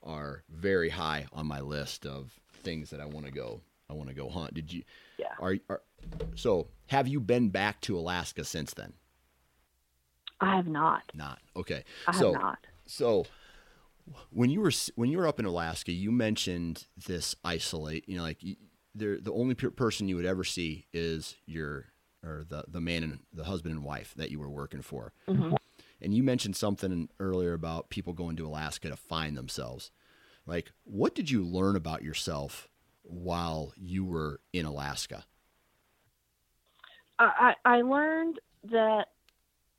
[0.03, 4.09] are very high on my list of things that I want to go I want
[4.09, 4.55] to go hunt.
[4.55, 4.83] Did you
[5.17, 5.35] Yeah.
[5.38, 5.83] Are, are
[6.35, 8.95] so have you been back to Alaska since then?
[10.40, 11.05] I have not.
[11.14, 11.38] Not.
[11.55, 11.85] Okay.
[12.09, 12.67] I so, have not.
[12.87, 13.27] So
[14.31, 18.09] when you were when you were up in Alaska, you mentioned this isolate.
[18.09, 18.40] You know, like
[18.95, 21.87] the the only person you would ever see is your
[22.23, 25.12] or the the man and the husband and wife that you were working for.
[25.29, 25.55] Mm-hmm.
[26.01, 29.90] And you mentioned something earlier about people going to Alaska to find themselves.
[30.47, 32.69] Like, what did you learn about yourself
[33.03, 35.25] while you were in Alaska?
[37.19, 39.09] I, I learned that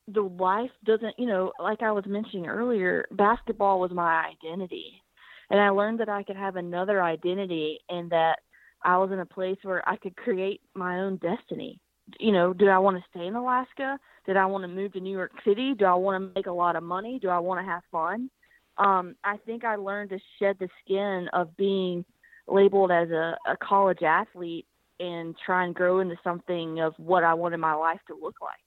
[0.07, 5.01] the life doesn't, you know, like I was mentioning earlier, basketball was my identity.
[5.49, 8.39] And I learned that I could have another identity and that
[8.83, 11.79] I was in a place where I could create my own destiny.
[12.19, 13.97] You know, do I want to stay in Alaska?
[14.25, 15.73] Did I want to move to New York City?
[15.73, 17.19] Do I want to make a lot of money?
[17.19, 18.29] Do I want to have fun?
[18.77, 22.05] Um, I think I learned to shed the skin of being
[22.47, 24.67] labeled as a, a college athlete
[24.99, 28.64] and try and grow into something of what I wanted my life to look like.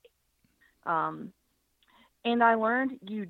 [0.85, 1.33] Um,
[2.25, 3.27] and I learned you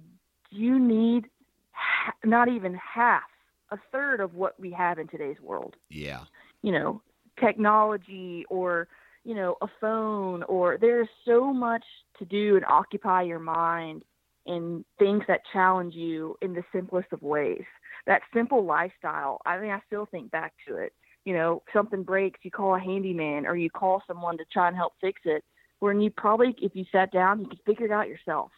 [0.51, 1.25] you need
[1.71, 3.23] ha- not even half,
[3.71, 5.75] a third of what we have in today's world.
[5.89, 6.23] Yeah.
[6.61, 7.01] You know,
[7.39, 8.87] technology or
[9.23, 11.83] you know a phone or there's so much
[12.17, 14.03] to do and occupy your mind
[14.45, 17.63] in things that challenge you in the simplest of ways.
[18.07, 20.93] That simple lifestyle, I mean, I still think back to it.
[21.25, 24.75] You know, something breaks, you call a handyman or you call someone to try and
[24.75, 25.43] help fix it
[25.79, 28.51] when you probably, if you sat down, you could figure it out yourself.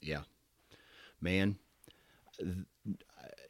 [0.00, 0.22] Yeah,
[1.20, 1.56] man.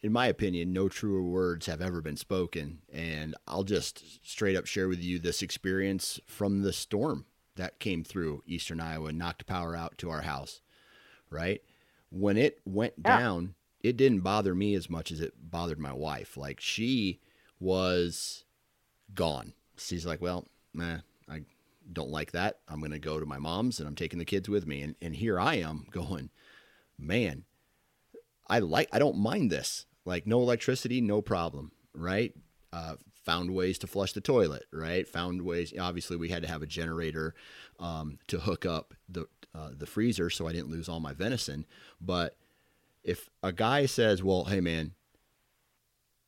[0.05, 2.81] in my opinion, no truer words have ever been spoken.
[2.93, 7.25] And I'll just straight up share with you this experience from the storm
[7.57, 10.61] that came through Eastern Iowa and knocked power out to our house,
[11.31, 11.63] right?
[12.11, 13.19] When it went yeah.
[13.19, 16.37] down, it didn't bother me as much as it bothered my wife.
[16.37, 17.21] Like she
[17.59, 18.45] was
[19.15, 19.55] gone.
[19.79, 20.99] She's like, well, nah,
[21.31, 21.45] I
[21.93, 22.59] don't like that.
[22.69, 24.83] I'm going to go to my mom's and I'm taking the kids with me.
[24.83, 26.31] And, and here I am going,
[26.99, 27.45] man,
[28.49, 29.87] I like, I don't mind this.
[30.05, 32.35] Like no electricity, no problem, right?
[32.73, 35.09] Uh, found ways to flush the toilet, right?
[35.09, 35.73] Found ways.
[35.79, 37.35] Obviously, we had to have a generator
[37.81, 41.65] um, to hook up the uh, the freezer so I didn't lose all my venison.
[42.01, 42.37] But
[43.03, 44.93] if a guy says, "Well, hey man,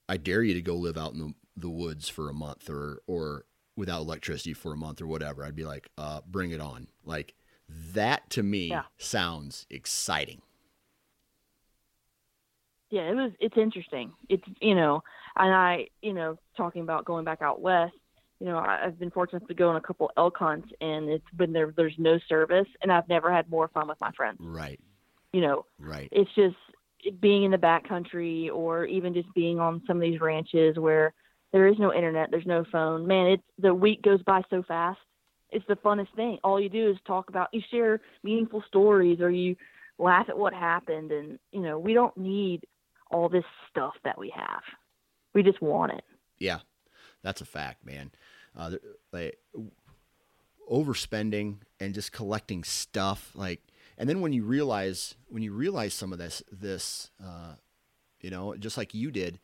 [0.09, 3.03] I dare you to go live out in the, the woods for a month or
[3.07, 3.45] or
[3.77, 7.35] without electricity for a month or whatever," I'd be like, uh, "Bring it on!" Like
[7.69, 8.83] that to me yeah.
[8.99, 10.43] sounds exciting.
[12.91, 13.33] Yeah, it was.
[13.41, 14.13] It's interesting.
[14.29, 15.03] It's you know,
[15.37, 17.95] and I you know talking about going back out west.
[18.39, 21.53] You know, I've been fortunate to go on a couple elk hunts, and it's been
[21.53, 21.73] there.
[21.75, 24.39] There's no service, and I've never had more fun with my friends.
[24.41, 24.79] Right.
[25.33, 25.65] You know.
[25.79, 26.09] Right.
[26.13, 26.57] It's just
[27.21, 31.15] being in the back country or even just being on some of these ranches where
[31.57, 33.07] there is no internet, there's no phone.
[33.07, 34.99] Man, it's the week goes by so fast.
[35.51, 36.39] It's the funnest thing.
[36.45, 39.57] All you do is talk about, you share meaningful stories, or you
[39.97, 42.67] laugh at what happened, and you know we don't need
[43.11, 44.61] all this stuff that we have.
[45.33, 46.05] We just want it.
[46.39, 46.59] Yeah,
[47.23, 48.11] that's a fact, man.
[48.55, 48.73] Uh,
[49.11, 49.39] like
[50.71, 53.63] overspending and just collecting stuff, like,
[53.97, 57.55] and then when you realize when you realize some of this, this, uh,
[58.21, 59.39] you know, just like you did,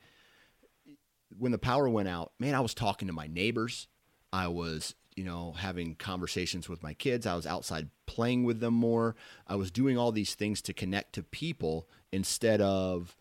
[1.38, 3.88] when the power went out, man, I was talking to my neighbors.
[4.32, 7.26] I was, you know, having conversations with my kids.
[7.26, 9.14] I was outside playing with them more.
[9.46, 13.16] I was doing all these things to connect to people instead of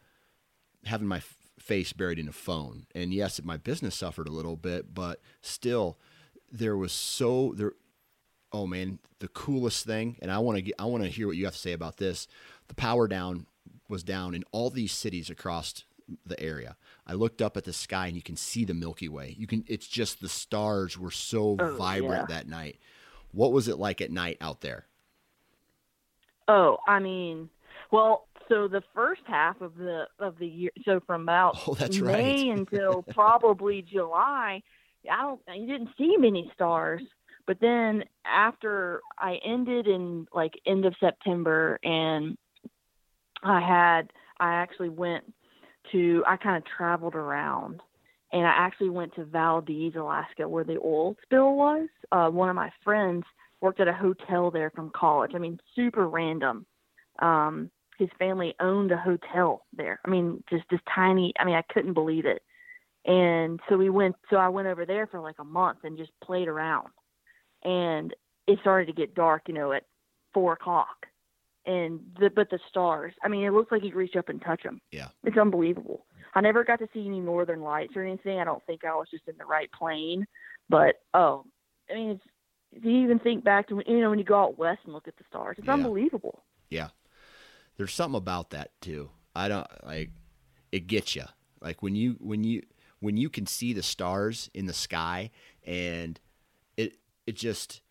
[0.86, 2.88] having my f- face buried in a phone.
[2.96, 5.98] And yes, my business suffered a little bit, but still,
[6.52, 7.74] there was so there.
[8.54, 11.46] Oh man, the coolest thing, and I want to I want to hear what you
[11.46, 12.28] have to say about this.
[12.68, 13.46] The power down
[13.88, 15.84] was down in all these cities across
[16.26, 16.76] the area.
[17.06, 19.36] I looked up at the sky and you can see the Milky Way.
[19.38, 22.36] You can it's just the stars were so oh, vibrant yeah.
[22.38, 22.80] that night.
[23.32, 24.86] What was it like at night out there?
[26.48, 27.50] Oh, I mean,
[27.92, 32.00] well, so the first half of the of the year, so from about oh, that's
[32.00, 32.58] May right.
[32.58, 34.62] until probably July,
[35.10, 37.02] I don't, you didn't see many stars.
[37.48, 42.38] But then after I ended in like end of September, and
[43.44, 45.24] I had, I actually went
[45.92, 47.82] to, I kind of traveled around,
[48.32, 51.88] and I actually went to Valdez, Alaska, where the oil spill was.
[52.12, 53.24] Uh, one of my friends
[53.60, 55.32] worked at a hotel there from college.
[55.36, 56.66] I mean, super random.
[57.20, 60.00] Um, his family owned a hotel there.
[60.06, 61.34] I mean, just this tiny.
[61.40, 62.42] I mean, I couldn't believe it.
[63.06, 64.16] And so we went.
[64.30, 66.90] So I went over there for like a month and just played around.
[67.64, 68.14] And
[68.48, 69.84] it started to get dark, you know, at
[70.34, 71.06] four o'clock.
[71.66, 73.14] And the but the stars.
[73.24, 74.82] I mean, it looks like you reach up and touch them.
[74.92, 76.06] Yeah, it's unbelievable.
[76.34, 78.40] I never got to see any northern lights or anything.
[78.40, 80.26] I don't think I was just in the right plane.
[80.70, 81.46] But oh,
[81.90, 82.24] I mean, it's.
[82.82, 84.94] Do you even think back to when you know when you go out west and
[84.94, 85.58] look at the stars?
[85.60, 85.74] It's yeah.
[85.74, 86.44] unbelievable.
[86.70, 86.88] Yeah,
[87.78, 89.10] there's something about that too.
[89.36, 90.12] I don't like
[90.72, 91.26] it gets you.
[91.60, 92.64] Like when you when you
[93.00, 95.32] when you can see the stars in the sky
[95.66, 96.20] and
[96.78, 96.98] it
[97.28, 97.82] it just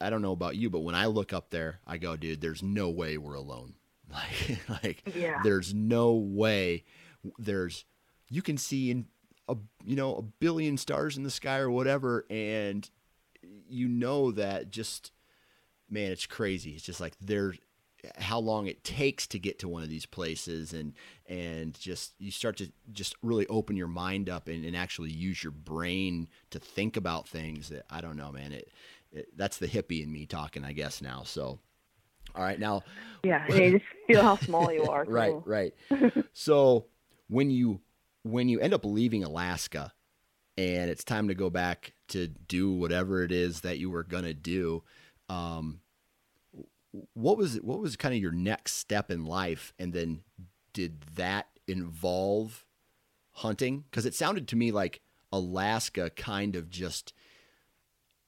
[0.00, 2.62] I don't know about you, but when I look up there, I go, dude, there's
[2.62, 3.74] no way we're alone.
[4.12, 5.38] Like like yeah.
[5.44, 6.82] there's no way
[7.38, 7.84] there's
[8.28, 9.06] you can see in
[9.48, 12.90] a you know a billion stars in the sky or whatever and
[13.68, 15.12] you know that just
[15.88, 17.56] man it's crazy it's just like there's
[18.18, 20.94] how long it takes to get to one of these places and
[21.26, 25.42] and just you start to just really open your mind up and, and actually use
[25.42, 28.70] your brain to think about things that I don't know man it,
[29.12, 31.58] it that's the hippie in me talking I guess now so.
[32.34, 32.82] All right now
[33.24, 35.74] yeah you just feel how small you are right right.
[36.32, 36.86] So
[37.28, 37.80] when you
[38.22, 39.92] when you end up leaving Alaska
[40.56, 44.24] and it's time to go back to do whatever it is that you were going
[44.24, 44.82] to do
[45.28, 45.80] um,
[47.14, 49.72] what was what was kind of your next step in life?
[49.78, 50.22] And then
[50.72, 52.64] did that involve
[53.32, 53.84] hunting?
[53.90, 55.00] Because it sounded to me like
[55.32, 57.12] alaska kind of just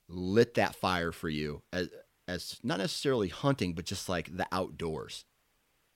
[0.09, 1.89] lit that fire for you as
[2.29, 5.25] as not necessarily hunting but just like the outdoors.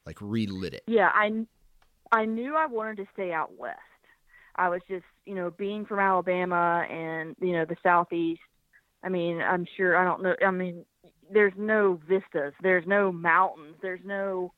[0.05, 0.85] Like relit it.
[0.87, 1.45] Yeah i
[2.13, 3.81] i knew i wanted to stay out west.
[4.55, 8.41] I was just you know being from alabama and you know the southeast
[9.03, 10.85] i mean i'm sure i don't know i mean
[11.31, 14.53] there's no vistas, there's no mountains, there's no,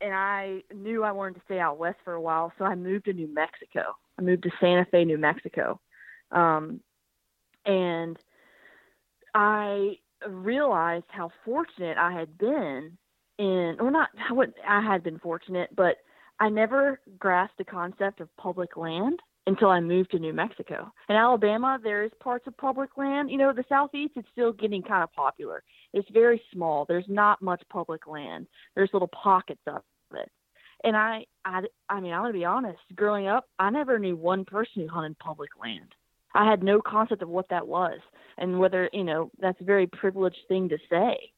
[0.00, 3.06] and I knew I wanted to stay out west for a while, so I moved
[3.06, 3.96] to New Mexico.
[4.18, 5.80] I moved to Santa Fe, New Mexico,
[6.30, 6.80] um,
[7.64, 8.16] and
[9.34, 9.98] I
[10.28, 12.96] realized how fortunate I had been
[13.38, 15.96] in, or not how I had been fortunate, but
[16.40, 20.92] I never grasped the concept of public land until I moved to New Mexico.
[21.08, 23.30] In Alabama, there's parts of public land.
[23.30, 25.62] You know, the southeast is still getting kind of popular.
[25.94, 26.84] It's very small.
[26.84, 28.46] There's not much public land.
[28.74, 29.82] There's little pockets of
[30.14, 30.30] it.
[30.84, 32.78] And I, I, I mean, I'm gonna be honest.
[32.94, 35.94] Growing up, I never knew one person who hunted public land.
[36.38, 37.98] I had no concept of what that was,
[38.38, 41.32] and whether you know that's a very privileged thing to say.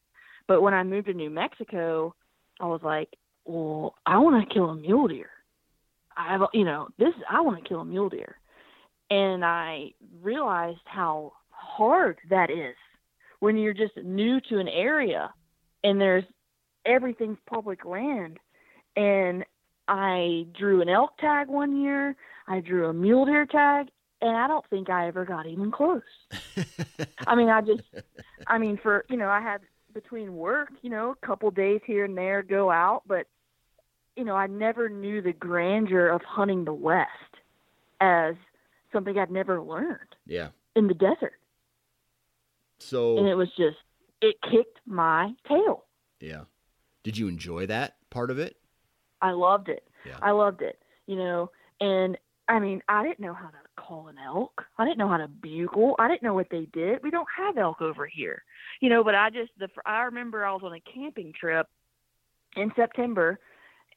[0.47, 2.13] But when I moved to New Mexico,
[2.59, 3.09] I was like,
[3.43, 5.31] well, I want to kill a mule deer.
[6.15, 8.37] I have, you know, this I want to kill a mule deer,
[9.09, 12.75] and I realized how hard that is
[13.39, 15.33] when you're just new to an area
[15.83, 16.25] and there's
[16.85, 18.37] everything's public land.
[18.95, 19.45] And
[19.87, 22.15] I drew an elk tag one year.
[22.47, 23.87] I drew a mule deer tag,
[24.21, 26.01] and I don't think I ever got even close.
[27.27, 27.83] I mean, I just,
[28.47, 29.61] I mean, for you know, I had
[29.93, 33.27] between work, you know, a couple days here and there go out, but
[34.15, 37.09] you know, I never knew the grandeur of hunting the West
[37.99, 38.35] as
[38.91, 40.15] something I'd never learned.
[40.25, 40.49] Yeah.
[40.75, 41.33] In the desert.
[42.79, 43.77] So And it was just
[44.21, 45.85] it kicked my tail.
[46.19, 46.43] Yeah.
[47.03, 48.57] Did you enjoy that part of it?
[49.21, 49.87] I loved it.
[50.05, 50.17] Yeah.
[50.21, 50.79] I loved it.
[51.07, 52.17] You know, and
[52.47, 53.57] I mean, I didn't know how to
[53.91, 54.63] call an elk.
[54.77, 55.95] I didn't know how to bugle.
[55.99, 57.03] I didn't know what they did.
[57.03, 58.43] We don't have elk over here,
[58.79, 59.03] you know.
[59.03, 61.67] But I just the I remember I was on a camping trip
[62.55, 63.39] in September,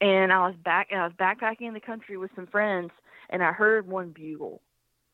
[0.01, 0.89] and I was back.
[0.91, 2.91] I was backpacking in the country with some friends,
[3.29, 4.61] and I heard one bugle,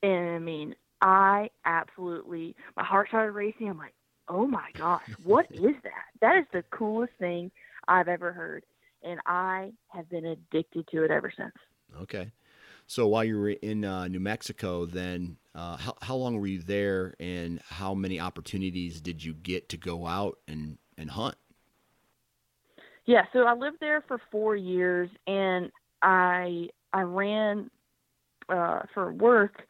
[0.02, 3.70] and I mean, I absolutely my heart started racing.
[3.70, 3.94] I'm like,
[4.28, 6.10] oh my gosh, what is that?
[6.22, 7.52] That is the coolest thing
[7.88, 8.66] I've ever heard,
[9.04, 11.54] and I have been addicted to it ever since.
[12.02, 12.32] Okay.
[12.92, 16.62] So while you were in uh, New Mexico, then uh, how, how long were you
[16.62, 21.36] there, and how many opportunities did you get to go out and, and hunt?
[23.06, 25.72] Yeah, so I lived there for four years, and
[26.02, 27.72] I I ran
[28.50, 29.62] uh, for work.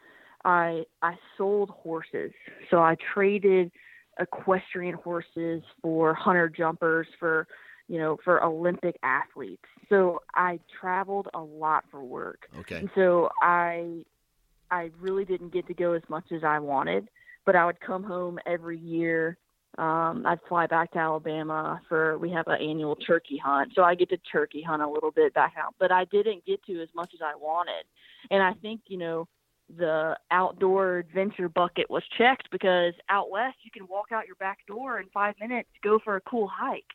[0.44, 2.32] I I sold horses,
[2.72, 3.72] so I traded
[4.20, 7.48] equestrian horses for hunter jumpers for
[7.92, 9.66] you know, for Olympic athletes.
[9.90, 12.48] So I traveled a lot for work.
[12.60, 12.78] Okay.
[12.78, 14.06] And so I
[14.72, 17.10] I really didn't get to go as much as I wanted,
[17.46, 19.38] but I would come home every year.
[19.78, 23.96] Um, I'd fly back to Alabama for we have an annual turkey hunt, so I
[23.96, 25.76] get to turkey hunt a little bit back out.
[25.78, 27.84] But I didn't get to as much as I wanted,
[28.30, 29.28] and I think you know
[29.78, 34.60] the outdoor adventure bucket was checked because out west you can walk out your back
[34.66, 36.86] door in five minutes, go for a cool hike.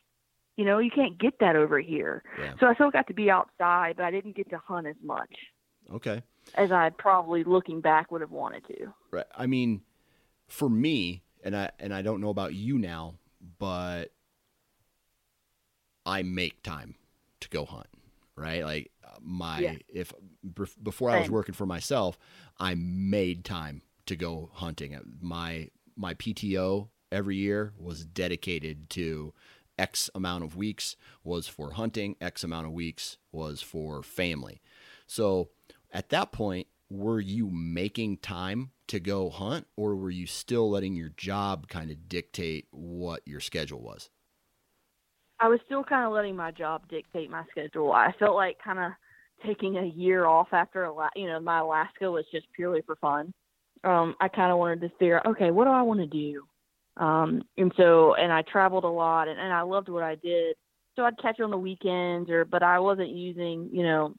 [0.57, 2.23] You know, you can't get that over here.
[2.39, 2.53] Yeah.
[2.59, 5.33] So I still got to be outside, but I didn't get to hunt as much
[5.93, 6.23] Okay.
[6.55, 8.87] as I probably looking back would have wanted to.
[9.11, 9.25] Right.
[9.35, 9.81] I mean,
[10.47, 13.13] for me, and I and I don't know about you now,
[13.59, 14.11] but
[16.05, 16.95] I make time
[17.41, 17.87] to go hunt.
[18.35, 18.63] Right.
[18.63, 19.75] Like uh, my Yeah.
[19.93, 20.13] if
[20.81, 22.17] before I was working for myself,
[22.59, 24.97] I made time to go hunting.
[25.21, 29.33] My my PTO every year was dedicated to
[29.77, 34.61] X amount of weeks was for hunting, X amount of weeks was for family.
[35.05, 35.49] So
[35.91, 40.95] at that point, were you making time to go hunt or were you still letting
[40.95, 44.09] your job kind of dictate what your schedule was?
[45.39, 47.91] I was still kind of letting my job dictate my schedule.
[47.91, 48.91] I felt like kind of
[49.45, 53.31] taking a year off after a you know my Alaska was just purely for fun.
[53.83, 56.43] Um, I kind of wanted to figure, out, okay, what do I want to do?
[56.97, 60.55] Um, and so, and I traveled a lot, and, and I loved what I did.
[60.95, 64.15] So I'd catch on the weekends, or but I wasn't using, you know,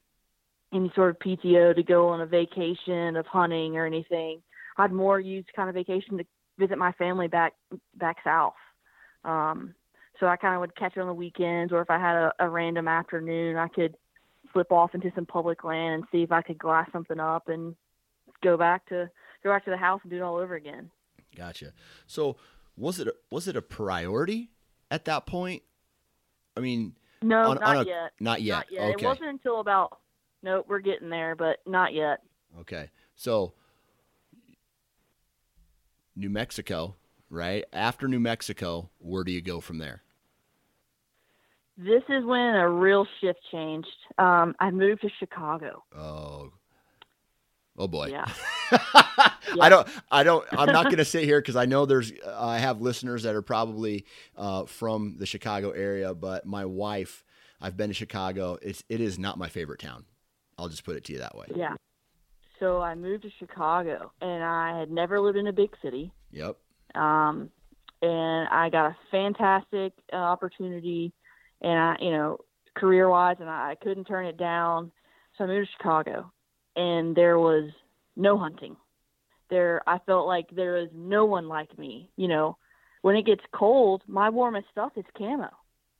[0.73, 4.41] any sort of PTO to go on a vacation of hunting or anything.
[4.77, 6.25] I'd more use kind of vacation to
[6.57, 7.53] visit my family back
[7.95, 8.53] back south.
[9.25, 9.73] Um,
[10.19, 12.33] so I kind of would catch it on the weekends, or if I had a,
[12.39, 13.95] a random afternoon, I could
[14.53, 17.75] slip off into some public land and see if I could glass something up and
[18.41, 19.09] go back to
[19.43, 20.89] go back to the house and do it all over again.
[21.35, 21.73] Gotcha.
[22.07, 22.37] So
[22.79, 24.49] was it a, was it a priority
[24.89, 25.61] at that point?
[26.57, 28.11] I mean, No, On- not on a- yet.
[28.19, 28.55] not yet.
[28.55, 28.81] Not yet.
[28.95, 29.03] Okay.
[29.03, 29.99] It wasn't until about
[30.41, 32.21] nope, we're getting there, but not yet.
[32.61, 32.89] Okay.
[33.15, 33.53] So
[36.15, 36.95] New Mexico,
[37.29, 37.63] right?
[37.73, 40.01] After New Mexico, where do you go from there?
[41.77, 43.87] This is when a real shift changed.
[44.17, 45.83] Um, I moved to Chicago.
[45.97, 46.51] Oh.
[47.79, 48.09] Oh boy.
[48.11, 48.25] Yeah.
[49.59, 52.59] I don't I don't I'm not going to sit here cuz I know there's I
[52.59, 54.05] have listeners that are probably
[54.37, 57.23] uh, from the Chicago area, but my wife
[57.61, 58.57] I've been to Chicago.
[58.61, 60.05] It's it is not my favorite town.
[60.57, 61.45] I'll just put it to you that way.
[61.55, 61.75] Yeah.
[62.59, 66.11] So I moved to Chicago, and I had never lived in a big city.
[66.31, 66.57] Yep.
[66.93, 67.49] Um,
[68.01, 71.13] and I got a fantastic uh, opportunity,
[71.61, 72.39] and I, you know,
[72.75, 74.91] career wise, and I, I couldn't turn it down.
[75.37, 76.31] So I moved to Chicago,
[76.75, 77.71] and there was
[78.15, 78.75] no hunting.
[79.49, 82.09] There, I felt like there was no one like me.
[82.15, 82.57] You know,
[83.01, 85.49] when it gets cold, my warmest stuff is camo.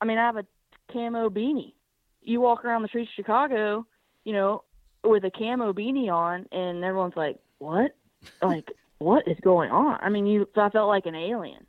[0.02, 0.46] I mean, I have a
[0.92, 1.74] camo beanie.
[2.22, 3.86] You walk around the streets of Chicago,
[4.24, 4.64] you know,
[5.04, 7.96] with a camo beanie on, and everyone's like, "What?
[8.42, 10.48] Like, what is going on?" I mean, you.
[10.54, 11.66] So I felt like an alien.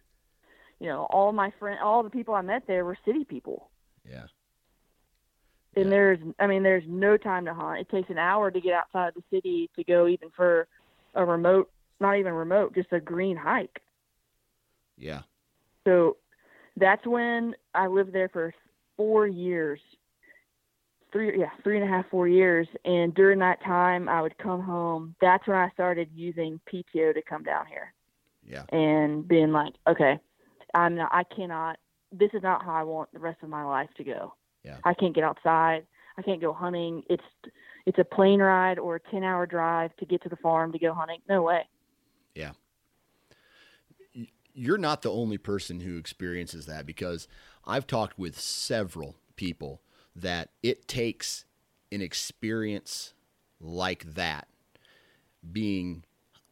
[0.80, 3.70] You know, all my friend, all the people I met there were city people.
[4.08, 4.26] Yeah.
[5.76, 5.90] And Yeah.
[5.90, 7.80] there's, I mean, there's no time to hunt.
[7.80, 10.66] It takes an hour to get outside the city to go even for
[11.14, 13.80] a remote, not even remote, just a green hike.
[14.96, 15.22] Yeah.
[15.86, 16.16] So
[16.76, 18.52] that's when I lived there for
[18.96, 19.80] four years.
[21.12, 22.68] Three, yeah, three and a half, four years.
[22.84, 25.14] And during that time, I would come home.
[25.20, 27.92] That's when I started using PTO to come down here
[28.44, 28.64] Yeah.
[28.70, 30.20] and being like, okay,
[30.74, 31.78] I'm not, I cannot,
[32.12, 34.34] this is not how I want the rest of my life to go.
[34.64, 34.78] Yeah.
[34.84, 35.86] I can't get outside.
[36.16, 37.02] I can't go hunting.
[37.08, 37.22] It's,
[37.86, 40.78] it's a plane ride or a 10 hour drive to get to the farm to
[40.78, 41.20] go hunting.
[41.28, 41.62] No way.
[42.34, 42.52] Yeah.
[44.52, 47.28] You're not the only person who experiences that because
[47.64, 49.80] I've talked with several people
[50.14, 51.44] that it takes
[51.92, 53.14] an experience
[53.60, 54.48] like that
[55.52, 56.04] being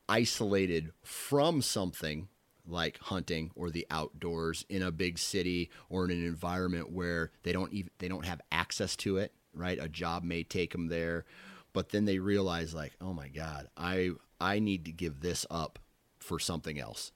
[0.08, 2.28] isolated from something
[2.68, 7.52] like hunting or the outdoors in a big city or in an environment where they
[7.52, 9.78] don't even they don't have access to it right?
[9.80, 11.24] A job may take them there
[11.72, 14.10] but then they realize like oh my god i
[14.40, 15.78] i need to give this up
[16.18, 17.12] for something else.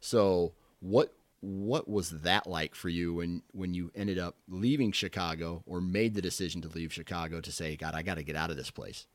[0.00, 5.62] So what what was that like for you when when you ended up leaving chicago
[5.66, 8.50] or made the decision to leave chicago to say god i got to get out
[8.50, 9.06] of this place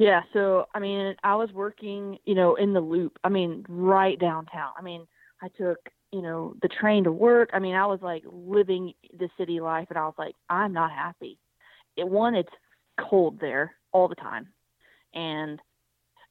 [0.00, 3.18] Yeah, so I mean, I was working, you know, in the loop.
[3.22, 4.70] I mean, right downtown.
[4.78, 5.06] I mean,
[5.42, 5.76] I took,
[6.10, 7.50] you know, the train to work.
[7.52, 10.90] I mean, I was like living the city life, and I was like, I'm not
[10.90, 11.38] happy.
[11.98, 12.48] It one, it's
[12.98, 14.48] cold there all the time,
[15.12, 15.60] and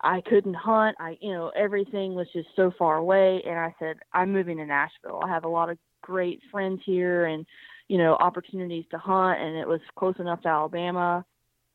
[0.02, 0.98] I couldn't hunt.
[1.00, 3.44] I, you know, everything was just so far away.
[3.46, 5.22] And I said, I'm moving to Nashville.
[5.24, 7.46] I have a lot of great friends here, and
[7.88, 11.24] you know, opportunities to hunt, and it was close enough to Alabama,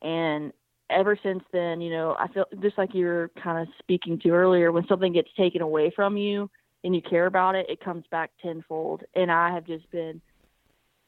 [0.02, 0.52] and
[0.90, 4.30] ever since then, you know, I feel just like you were kind of speaking to
[4.30, 6.50] earlier, when something gets taken away from you
[6.82, 9.02] and you care about it, it comes back tenfold.
[9.14, 10.20] And I have just been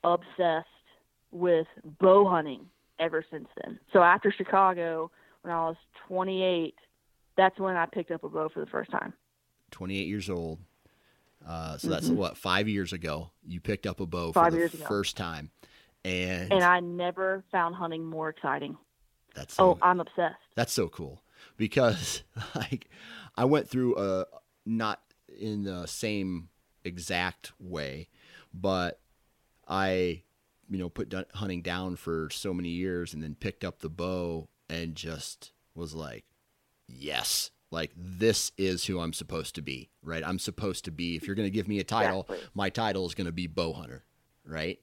[0.05, 0.67] obsessed
[1.31, 1.67] with
[2.01, 2.67] bow hunting
[2.99, 3.79] ever since then.
[3.93, 5.11] So after Chicago,
[5.43, 5.77] when I was
[6.09, 6.75] 28,
[7.37, 9.13] that's when I picked up a bow for the first time.
[9.73, 10.61] 28 years old.
[11.47, 12.17] Uh, so that's Mhm.
[12.17, 14.85] what five years ago you picked up a bow Five for the years ago.
[14.87, 15.51] first time,
[16.05, 18.79] and, And I never found hunting more exciting.
[19.37, 20.35] That's oh, so, Oh, I'm obsessed.
[20.57, 21.23] that's so cool
[21.57, 22.23] because
[22.57, 22.89] like
[23.37, 24.27] I went through a
[24.65, 25.01] not
[25.39, 26.49] in the same
[26.85, 28.09] exact way,
[28.53, 28.99] but
[29.69, 30.23] I
[30.69, 34.49] you know put hunting down for so many years and then picked up the bow
[34.69, 36.25] and just was like
[36.89, 41.27] yes like this is who I'm supposed to be right I'm supposed to be if
[41.27, 42.49] you're going to give me a title Exactly.
[42.55, 44.05] my title is going to be bow hunter
[44.45, 44.81] right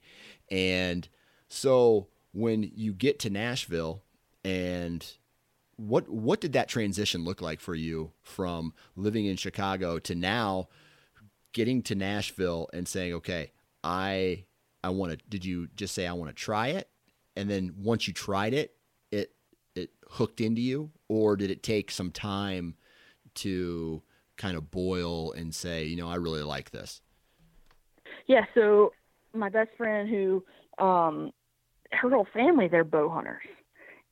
[0.52, 1.08] and
[1.50, 4.04] so when you get to Nashville
[4.44, 5.06] and
[5.76, 10.68] what what did that transition look like for you from living in Chicago to now
[11.52, 13.52] getting to Nashville and saying okay
[13.84, 14.46] I
[14.84, 16.90] I want to did you just say I want to try it?
[17.36, 18.76] And then once you tried it
[19.12, 19.34] it
[19.76, 20.92] it hooked into you?
[21.08, 22.76] Or did it take some time
[23.36, 24.02] to
[24.38, 27.02] kind of boil and say you know I really like this?
[28.28, 28.94] Yeah, so
[29.34, 30.44] my best friend who
[30.78, 31.32] um
[31.92, 33.44] her whole family they're bow hunters.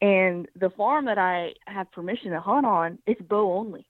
[0.01, 3.85] And the farm that I have permission to hunt on, it's bow only.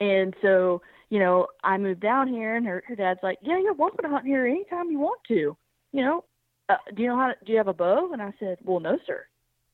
[0.00, 3.72] And so, you know, I moved down here and her her dad's like, "Yeah, you're
[3.72, 5.56] welcome to hunt here anytime you want to."
[5.92, 6.24] You know,
[6.68, 8.12] uh, do you know how to, do you have a bow?
[8.12, 9.24] And I said, "Well, no, sir."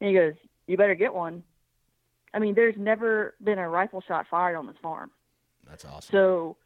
[0.00, 0.34] And he goes,
[0.66, 1.42] "You better get one."
[2.34, 5.10] I mean, there's never been a rifle shot fired on this farm.
[5.66, 6.56] that's awesome So,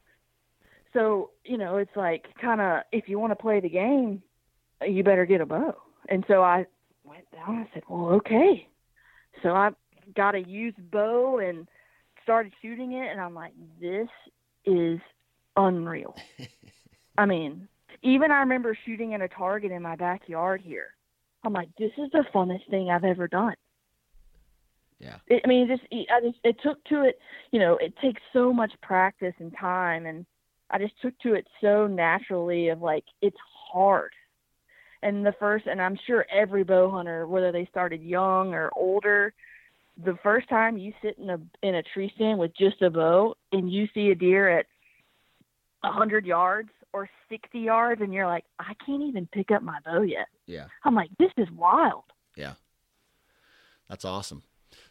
[0.92, 4.22] so you know, it's like kind of if you want to play the game,
[4.86, 5.76] you better get a bow.
[6.08, 6.66] And so I
[7.37, 7.59] down.
[7.59, 8.68] I said, "Well, okay."
[9.43, 9.70] So I
[10.14, 11.68] got a used bow and
[12.22, 14.09] started shooting it, and I'm like, "This
[14.64, 15.01] is
[15.57, 16.16] unreal."
[17.18, 17.68] I mean,
[18.03, 20.95] even I remember shooting at a target in my backyard here.
[21.45, 23.55] I'm like, "This is the funnest thing I've ever done."
[24.99, 27.18] yeah it, I mean, it just I just it took to it.
[27.51, 30.26] You know, it takes so much practice and time, and
[30.70, 32.68] I just took to it so naturally.
[32.68, 33.37] Of like, it's
[33.72, 34.12] hard.
[35.03, 39.34] And the first, and I'm sure every bow hunter, whether they started young or older,
[40.03, 43.34] the first time you sit in a in a tree stand with just a bow
[43.53, 44.66] and you see a deer at
[45.84, 49.78] a hundred yards or sixty yards, and you're like, I can't even pick up my
[49.84, 50.28] bow yet.
[50.47, 50.66] Yeah.
[50.84, 52.05] I'm like, this is wild.
[52.36, 52.55] Yeah.
[53.88, 54.42] That's awesome.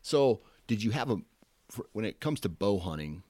[0.01, 1.17] So, did you have a
[1.93, 3.23] when it comes to bow hunting?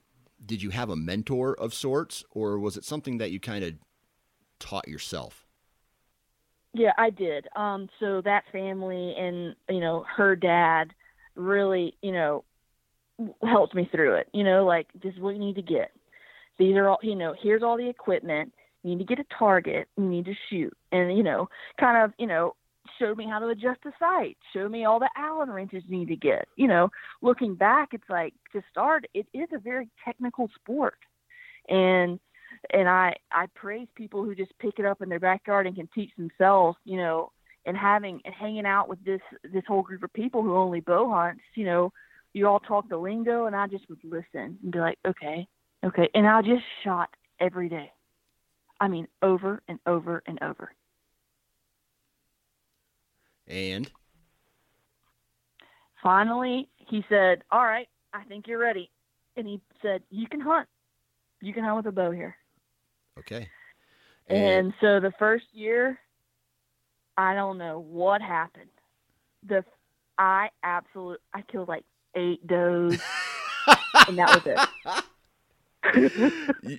[0.44, 3.74] Did you have a mentor of sorts, or was it something that you kind of
[4.58, 5.45] taught yourself?
[6.76, 7.46] Yeah, I did.
[7.56, 10.92] Um, so that family and you know her dad
[11.34, 12.44] really, you know,
[13.42, 14.28] helped me through it.
[14.34, 15.90] You know, like this is what you need to get.
[16.58, 18.52] These are all, you know, here's all the equipment.
[18.82, 19.88] You need to get a target.
[19.96, 21.48] You need to shoot, and you know,
[21.80, 22.54] kind of, you know,
[22.98, 24.36] showed me how to adjust the sight.
[24.52, 26.46] Showed me all the Allen wrenches you need to get.
[26.56, 26.90] You know,
[27.22, 30.98] looking back, it's like to start, it is a very technical sport,
[31.68, 32.20] and
[32.70, 35.88] and I I praise people who just pick it up in their backyard and can
[35.94, 36.78] teach themselves.
[36.84, 37.32] You know,
[37.66, 41.10] and having and hanging out with this this whole group of people who only bow
[41.10, 41.92] hunts, you know,
[42.32, 45.46] you all talk the lingo, and I just would listen and be like, okay,
[45.84, 47.92] okay, and I just shot every day.
[48.80, 50.72] I mean, over and over and over.
[53.48, 53.90] And
[56.02, 58.90] finally, he said, "All right, I think you're ready,"
[59.36, 60.68] and he said, "You can hunt.
[61.40, 62.36] You can hunt with a bow here."
[63.18, 63.48] Okay.
[64.28, 65.98] And, and so the first year,
[67.16, 68.70] I don't know what happened.
[69.46, 69.64] The
[70.18, 73.00] I absolutely I killed like eight does,
[74.08, 74.58] and that was it.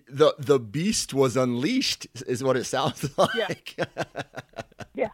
[0.10, 3.76] the the beast was unleashed, is what it sounds like.
[3.78, 3.86] Yeah.
[4.96, 5.10] yeah.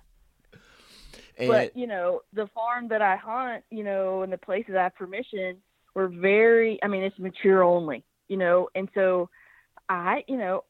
[1.37, 4.83] And but you know, the farm that I hunt, you know, and the places I
[4.83, 5.57] have permission
[5.93, 6.79] were very.
[6.83, 9.29] I mean, it's mature only, you know, and so
[9.89, 10.63] I, you know,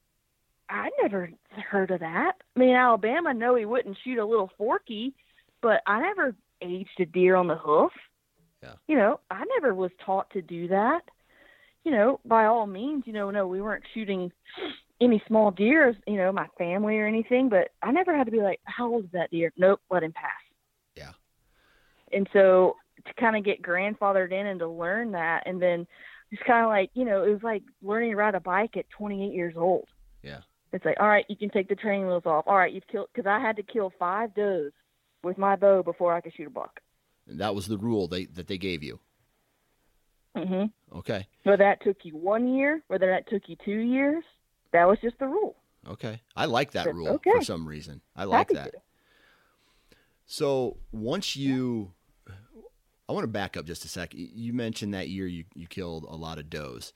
[0.70, 1.30] I never
[1.70, 2.34] heard of that.
[2.55, 5.14] I mean, Alabama, no, he wouldn't shoot a little forky,
[5.61, 7.91] but I never aged a deer on the hoof.
[8.61, 8.74] Yeah.
[8.88, 11.01] You know, I never was taught to do that.
[11.84, 14.32] You know, by all means, you know, no, we weren't shooting
[15.01, 18.41] any small deer, you know, my family or anything, but I never had to be
[18.41, 19.51] like, how old is that deer?
[19.57, 20.32] Nope, let him pass.
[20.95, 21.11] Yeah.
[22.14, 25.86] And so to kind of get grandfathered in and to learn that, and then
[26.32, 28.89] just kind of like, you know, it was like learning to ride a bike at
[28.91, 29.88] 28 years old.
[30.22, 30.39] Yeah.
[30.74, 32.45] It's like, all right, you can take the training wheels off.
[32.47, 34.71] All right, you've killed because I had to kill five does
[35.24, 36.80] with my bow before I could shoot a buck.
[37.30, 38.99] And that was the rule they that they gave you.
[40.36, 40.71] Mhm.
[40.91, 41.28] Okay.
[41.43, 44.24] Whether that took you one year, whether that took you two years,
[44.71, 45.55] that was just the rule.
[45.88, 47.32] Okay, I like that rule okay.
[47.32, 48.01] for some reason.
[48.15, 48.71] I like Happy that.
[48.71, 48.80] To.
[50.26, 51.91] So once you,
[53.07, 54.19] I want to back up just a second.
[54.34, 56.93] You mentioned that year you you killed a lot of does.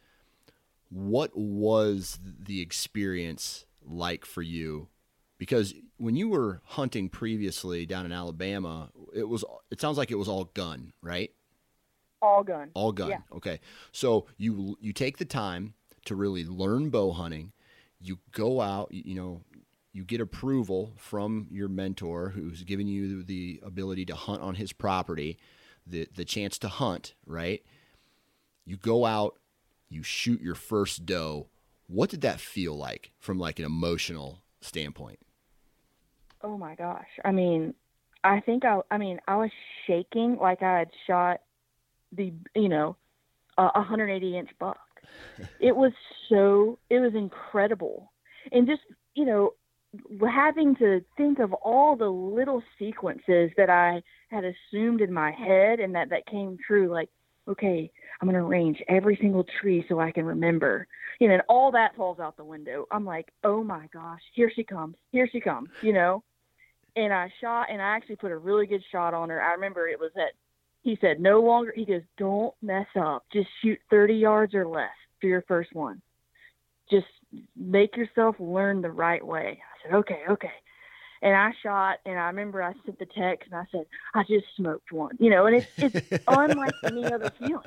[0.90, 4.88] What was the experience like for you?
[5.38, 10.16] Because when you were hunting previously down in Alabama, it was it sounds like it
[10.16, 11.32] was all gun, right?
[12.22, 12.72] All gun.
[12.74, 13.10] All gun.
[13.10, 13.20] Yeah.
[13.32, 13.60] Okay.
[13.92, 15.74] So you you take the time
[16.06, 17.52] to really learn bow hunting.
[18.00, 19.42] You go out, you know,
[19.94, 24.74] you get approval from your mentor who's giving you the ability to hunt on his
[24.74, 25.38] property,
[25.86, 27.64] the the chance to hunt, right?
[28.66, 29.40] You go out,
[29.90, 31.48] you shoot your first doe.
[31.88, 35.20] What did that feel like from like an emotional standpoint?
[36.42, 37.08] Oh my gosh.
[37.24, 37.74] I mean,
[38.24, 39.52] I think I I mean, I was
[39.86, 41.42] shaking like I had shot
[42.12, 42.98] the, you know,
[43.58, 44.78] a 180 inch buck.
[45.62, 45.94] it was
[46.28, 48.12] so it was incredible.
[48.52, 48.82] And just,
[49.16, 49.54] you know,
[50.30, 55.80] having to think of all the little sequences that I had assumed in my head
[55.80, 57.10] and that that came true like
[57.48, 57.90] okay,
[58.20, 60.88] I'm going to arrange every single tree so I can remember.
[61.20, 62.86] You know, and all that falls out the window.
[62.92, 64.96] I'm like, oh my gosh, here she comes.
[65.12, 66.24] Here she comes, you know?
[66.96, 69.42] And I shot, and I actually put a really good shot on her.
[69.42, 70.34] I remember it was at,
[70.82, 73.26] he said, no longer, he goes, don't mess up.
[73.32, 74.90] Just shoot 30 yards or less
[75.22, 76.02] for your first one.
[76.90, 77.08] Just
[77.56, 79.60] make yourself learn the right way.
[79.62, 80.52] I said, okay, okay
[81.22, 84.46] and I shot, and I remember I sent the text, and I said, I just
[84.56, 87.64] smoked one, you know, and it's it's unlike any other feeling.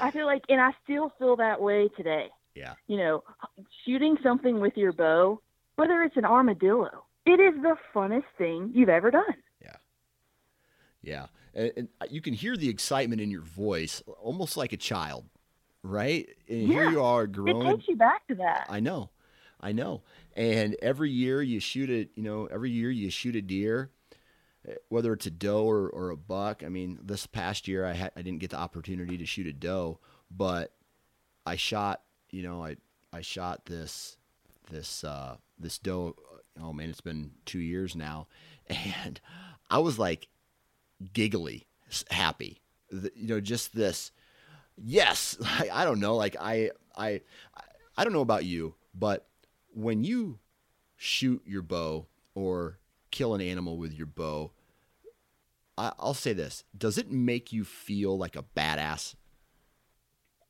[0.00, 2.28] I feel like, and I still feel that way today.
[2.54, 2.74] Yeah.
[2.86, 3.24] You know,
[3.84, 5.40] shooting something with your bow,
[5.76, 9.34] whether it's an armadillo, it is the funnest thing you've ever done.
[9.62, 9.76] Yeah.
[11.02, 11.26] Yeah.
[11.54, 15.24] And, and you can hear the excitement in your voice, almost like a child,
[15.82, 16.28] right?
[16.48, 16.66] And yeah.
[16.66, 17.66] here you are growing.
[17.66, 18.66] It takes you back to that.
[18.68, 19.10] I know.
[19.60, 20.02] I know.
[20.36, 23.90] And every year you shoot it, you know, every year you shoot a deer,
[24.88, 26.62] whether it's a doe or, or a buck.
[26.64, 29.52] I mean, this past year I had, I didn't get the opportunity to shoot a
[29.52, 29.98] doe,
[30.30, 30.72] but
[31.46, 32.76] I shot, you know, I,
[33.12, 34.16] I shot this,
[34.70, 36.14] this, uh, this doe
[36.62, 38.26] oh man, it's been two years now,
[38.66, 39.20] and
[39.70, 40.28] I was like
[41.12, 41.66] giggly
[42.10, 42.60] happy,
[42.90, 44.12] you know, just this.
[44.76, 47.20] Yes, I, I don't know, like I I
[47.96, 49.26] I don't know about you, but
[49.74, 50.38] when you
[50.96, 52.78] shoot your bow or
[53.10, 54.52] kill an animal with your bow,
[55.78, 59.14] I, will say this: Does it make you feel like a badass?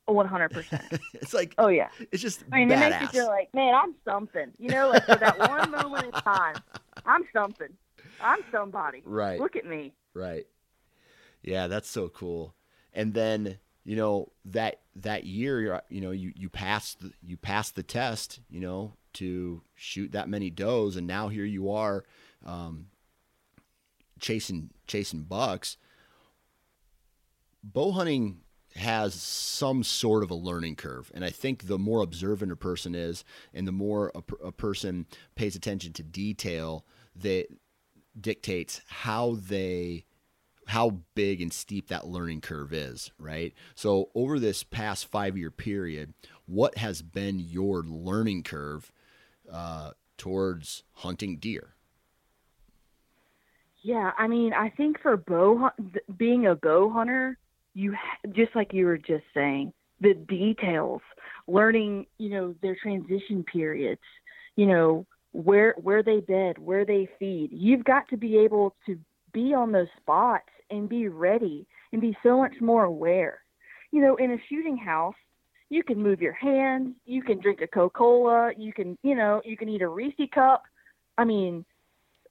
[0.05, 0.83] One hundred percent.
[1.13, 1.89] It's like oh yeah.
[2.11, 2.73] It's just I mean, badass.
[2.73, 4.51] it makes you feel like man, I'm something.
[4.57, 6.55] You know, like for that one moment in time,
[7.05, 7.69] I'm something.
[8.21, 9.01] I'm somebody.
[9.05, 9.39] Right.
[9.39, 9.93] Look at me.
[10.13, 10.47] Right.
[11.43, 12.55] Yeah, that's so cool.
[12.93, 17.83] And then you know that that year, you know, you you passed you passed the
[17.83, 18.39] test.
[18.49, 22.03] You know, to shoot that many does, and now here you are,
[22.45, 22.87] um,
[24.19, 25.77] chasing chasing bucks.
[27.63, 28.41] Bow hunting
[28.75, 31.11] has some sort of a learning curve.
[31.13, 35.05] And I think the more observant a person is and the more a, a person
[35.35, 37.47] pays attention to detail that
[38.19, 40.05] dictates how they
[40.67, 43.55] how big and steep that learning curve is, right?
[43.73, 46.13] So over this past five year period,
[46.45, 48.91] what has been your learning curve
[49.51, 51.73] uh, towards hunting deer?
[53.81, 55.69] Yeah, I mean, I think for bow
[56.17, 57.37] being a bow hunter,
[57.73, 57.95] you
[58.33, 59.71] just like you were just saying,
[60.01, 61.01] the details,
[61.47, 64.01] learning, you know, their transition periods,
[64.55, 67.49] you know, where where they bed, where they feed.
[67.51, 68.97] You've got to be able to
[69.31, 73.39] be on those spots and be ready and be so much more aware.
[73.91, 75.15] You know, in a shooting house,
[75.69, 79.55] you can move your hands, you can drink a Coca-Cola, you can, you know, you
[79.55, 80.63] can eat a Reese cup.
[81.17, 81.65] I mean,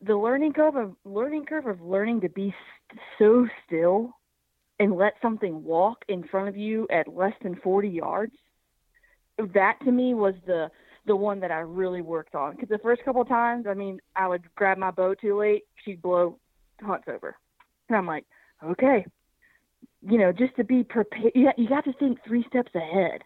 [0.00, 2.54] the learning curve of learning curve of learning to be
[2.90, 4.12] st- so still
[4.80, 8.32] and let something walk in front of you at less than 40 yards
[9.54, 10.70] that to me was the
[11.06, 12.54] the one that I really worked on.
[12.54, 15.64] Because the first couple of times I mean I would grab my bow too late
[15.84, 16.38] she'd blow
[16.80, 17.36] hunts over.
[17.88, 18.24] And I'm like
[18.64, 19.04] okay
[20.02, 23.22] you know just to be prepared you, you got to think three steps ahead.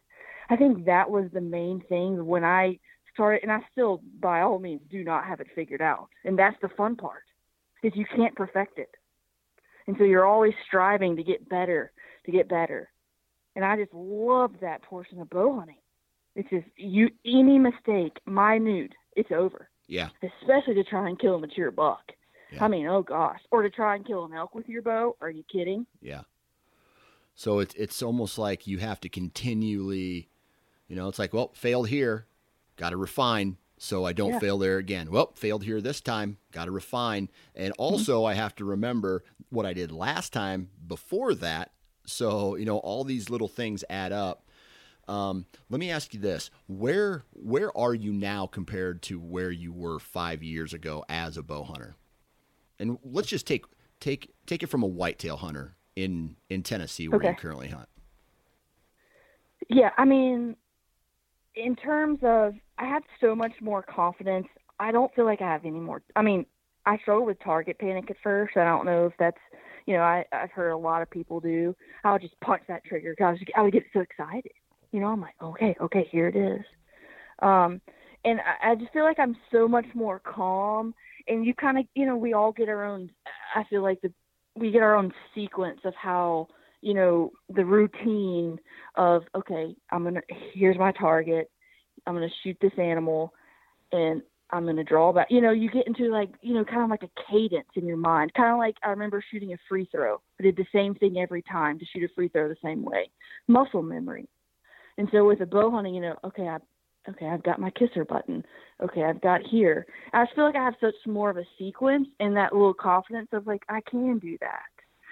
[0.50, 2.78] I think that was the main thing when I
[3.14, 6.56] started and I still by all means do not have it figured out and that's
[6.62, 7.22] the fun part
[7.82, 8.90] is you can't perfect it
[9.86, 11.92] and so you're always striving to get better,
[12.26, 12.90] to get better.
[13.56, 15.76] And I just love that portion of bow hunting.
[16.34, 19.68] It's just you any mistake, minute, it's over.
[19.88, 20.08] Yeah.
[20.22, 22.12] Especially to try and kill a mature buck.
[22.50, 22.64] Yeah.
[22.64, 23.40] I mean, oh gosh.
[23.50, 25.16] Or to try and kill an elk with your bow.
[25.20, 25.86] Are you kidding?
[26.00, 26.22] Yeah.
[27.34, 30.28] So it's it's almost like you have to continually,
[30.86, 32.26] you know, it's like, well, failed here,
[32.76, 34.38] got to refine, so I don't yeah.
[34.38, 35.10] fail there again.
[35.10, 37.28] Well, failed here this time, got to refine.
[37.54, 37.82] And mm-hmm.
[37.82, 38.30] also, mm-hmm.
[38.30, 41.72] I have to remember what I did last time before that.
[42.06, 44.46] So, you know, all these little things add up.
[45.08, 49.72] Um, let me ask you this: where where are you now compared to where you
[49.72, 51.96] were five years ago as a bow hunter?
[52.78, 53.64] And let's just take
[53.98, 57.30] take take it from a whitetail hunter in in Tennessee where okay.
[57.30, 57.88] you currently hunt.
[59.68, 60.56] Yeah, I mean,
[61.55, 64.46] in terms of I have so much more confidence.
[64.78, 66.03] I don't feel like I have any more.
[66.16, 66.46] I mean,
[66.86, 68.57] I struggled with target panic at first.
[68.57, 69.38] I don't know if that's,
[69.86, 71.76] you know, I, I've heard a lot of people do.
[72.03, 74.53] I would just punch that trigger because I, I would get so excited.
[74.90, 76.64] You know, I'm like, okay, okay, here it is.
[77.40, 77.80] Um,
[78.24, 80.94] and I, I just feel like I'm so much more calm.
[81.28, 83.11] And you kind of, you know, we all get our own.
[83.55, 84.12] I feel like the
[84.55, 86.48] we get our own sequence of how
[86.82, 88.58] you know, the routine
[88.96, 90.22] of, okay, I'm going to,
[90.52, 91.50] here's my target.
[92.06, 93.32] I'm going to shoot this animal
[93.92, 94.20] and
[94.50, 95.28] I'm going to draw back.
[95.30, 97.96] You know, you get into like, you know, kind of like a cadence in your
[97.96, 98.34] mind.
[98.34, 100.20] Kind of like I remember shooting a free throw.
[100.38, 103.10] I did the same thing every time to shoot a free throw the same way.
[103.48, 104.28] Muscle memory.
[104.98, 106.58] And so with a bow hunting, you know, okay, I,
[107.08, 108.44] okay, I've got my kisser button.
[108.82, 109.86] Okay, I've got here.
[110.12, 113.28] I just feel like I have such more of a sequence and that little confidence
[113.32, 114.62] of like, I can do that.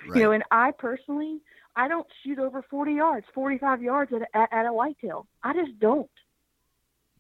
[0.07, 0.17] Right.
[0.17, 1.41] You know, and I personally,
[1.77, 5.27] I don't shoot over 40 yards, 45 yards at, at, at a whitetail.
[5.43, 6.11] I just don't.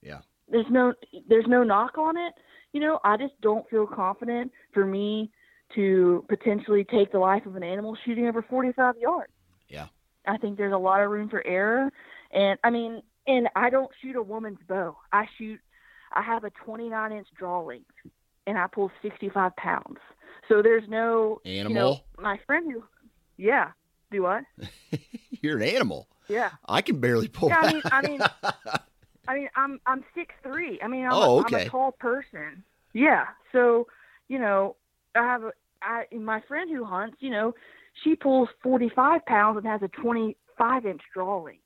[0.03, 0.20] Yeah.
[0.48, 0.94] There's no
[1.28, 2.34] there's no knock on it.
[2.72, 5.30] You know, I just don't feel confident for me
[5.74, 9.32] to potentially take the life of an animal shooting over 45 yards.
[9.68, 9.86] Yeah.
[10.26, 11.90] I think there's a lot of room for error.
[12.32, 14.96] And I mean, and I don't shoot a woman's bow.
[15.12, 15.61] I shoot,
[16.12, 17.90] I have a 29 inch draw length
[18.46, 19.98] and I pull 65 pounds.
[20.48, 21.70] So there's no animal.
[21.70, 22.82] You know, my friend who,
[23.36, 23.70] yeah,
[24.11, 24.45] do what?
[25.43, 26.09] You're an animal.
[26.29, 26.51] Yeah.
[26.69, 27.49] I can barely pull.
[27.49, 28.21] Yeah, I mean, I mean,
[29.29, 30.81] I mean, I'm I'm six three.
[30.83, 31.63] I mean, I'm, oh, a, okay.
[31.63, 32.65] I'm a tall person.
[32.93, 33.27] Yeah.
[33.53, 33.87] So,
[34.29, 34.77] you know,
[35.15, 35.53] I have a
[35.83, 37.17] I my friend who hunts.
[37.21, 37.55] You know,
[38.05, 41.61] she pulls 45 pounds and has a 25 inch draw length.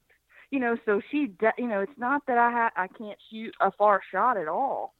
[0.50, 3.72] You know, so she, you know, it's not that I ha- I can't shoot a
[3.72, 4.94] far shot at all.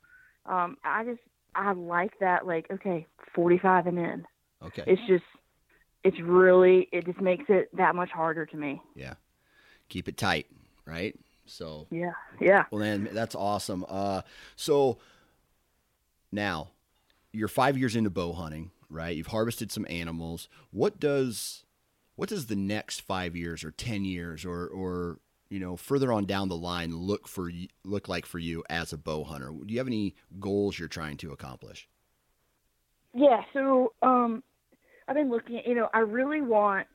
[0.47, 1.21] Um, I just
[1.55, 2.47] I like that.
[2.47, 4.25] Like, okay, 45 and in.
[4.65, 4.85] Okay.
[4.87, 5.25] It's just,
[6.05, 8.81] it's really, it just makes it that much harder to me.
[8.95, 9.15] Yeah.
[9.89, 10.47] Keep it tight,
[10.87, 11.19] right?
[11.47, 11.87] So.
[11.91, 12.13] Yeah.
[12.41, 12.65] Yeah.
[12.71, 13.85] Well, then that's awesome.
[13.89, 14.23] Uh,
[14.55, 14.99] so
[16.31, 16.69] now
[17.33, 19.17] you're five years into bow hunting, right?
[19.17, 20.49] You've harvested some animals.
[20.71, 21.65] What does
[22.17, 26.27] what does the next five years or ten years or or you know further on
[26.27, 27.51] down the line look for
[27.85, 29.51] look like for you as a bow hunter?
[29.51, 31.89] Do you have any goals you're trying to accomplish?
[33.13, 33.43] Yeah.
[33.53, 34.43] So um,
[35.09, 36.87] I've been looking at you know I really want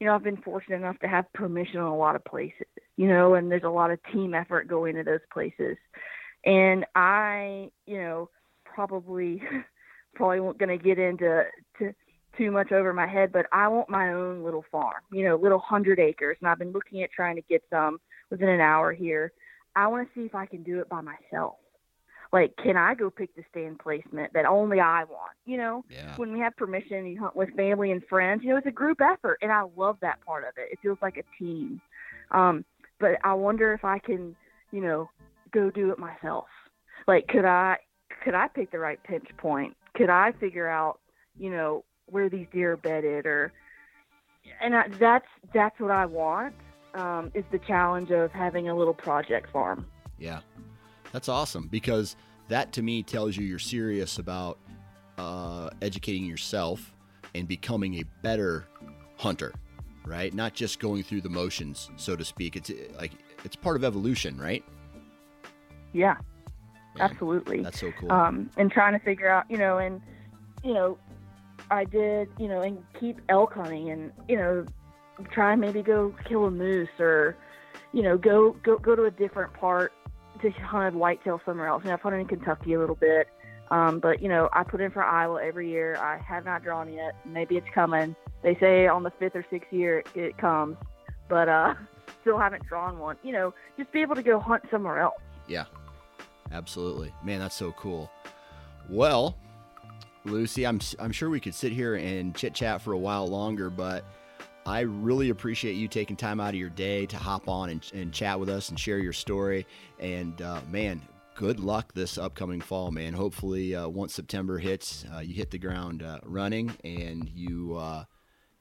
[0.00, 2.66] you know I've been fortunate enough to have permission in a lot of places
[2.96, 5.76] you know and there's a lot of team effort going to those places
[6.44, 8.30] and I you know
[8.64, 9.42] probably
[10.14, 11.44] probably won't going to get into
[11.78, 11.94] to
[12.38, 15.58] too much over my head, but I want my own little farm, you know, little
[15.58, 16.36] hundred acres.
[16.40, 17.98] And I've been looking at trying to get some
[18.30, 19.32] within an hour here.
[19.74, 21.56] I want to see if I can do it by myself.
[22.32, 25.32] Like, can I go pick the stand placement that only I want?
[25.46, 26.14] You know, yeah.
[26.16, 28.42] when we have permission, you hunt with family and friends.
[28.42, 30.72] You know, it's a group effort, and I love that part of it.
[30.72, 31.80] It feels like a team.
[32.30, 32.64] Um,
[33.00, 34.36] but I wonder if I can,
[34.72, 35.08] you know,
[35.52, 36.46] go do it myself.
[37.06, 37.76] Like, could I?
[38.24, 39.76] Could I pick the right pinch point?
[39.94, 40.98] Could I figure out,
[41.38, 43.52] you know, where these deer are bedded or
[44.60, 46.54] and I, that's that's what I want
[46.94, 49.86] um, is the challenge of having a little project farm.
[50.18, 50.40] Yeah,
[51.12, 52.16] that's awesome because
[52.48, 54.58] that to me tells you you're serious about
[55.18, 56.92] uh, educating yourself
[57.34, 58.66] and becoming a better
[59.16, 59.52] hunter,
[60.06, 60.32] right?
[60.32, 62.56] Not just going through the motions, so to speak.
[62.56, 63.12] It's like
[63.44, 64.64] it's part of evolution, right?
[65.92, 66.16] Yeah,
[67.00, 67.62] absolutely.
[67.62, 68.12] That's so cool.
[68.12, 70.00] Um, and trying to figure out, you know, and
[70.64, 70.98] you know,
[71.70, 74.66] I did, you know, and keep elk hunting and, you know,
[75.30, 77.36] try and maybe go kill a moose or,
[77.92, 79.92] you know, go go go to a different part
[80.40, 81.82] to hunt whitetail somewhere else.
[81.84, 83.28] And I've hunted in Kentucky a little bit.
[83.70, 85.96] Um, but you know, I put in for Iowa every year.
[85.96, 87.14] I have not drawn yet.
[87.26, 88.16] Maybe it's coming.
[88.42, 90.76] They say on the fifth or sixth year it, it comes,
[91.28, 91.74] but uh,
[92.20, 93.16] still haven't drawn one.
[93.22, 95.20] You know, just be able to go hunt somewhere else.
[95.46, 95.64] Yeah,
[96.50, 97.40] absolutely, man.
[97.40, 98.10] That's so cool.
[98.88, 99.36] Well,
[100.24, 100.66] Lucy.
[100.66, 104.04] I'm I'm sure we could sit here and chit chat for a while longer, but
[104.66, 108.12] I really appreciate you taking time out of your day to hop on and, and
[108.12, 109.66] chat with us and share your story.
[109.98, 111.02] And uh, man,
[111.34, 113.14] good luck this upcoming fall, man.
[113.14, 118.04] Hopefully, uh, once September hits, uh, you hit the ground uh, running and you uh,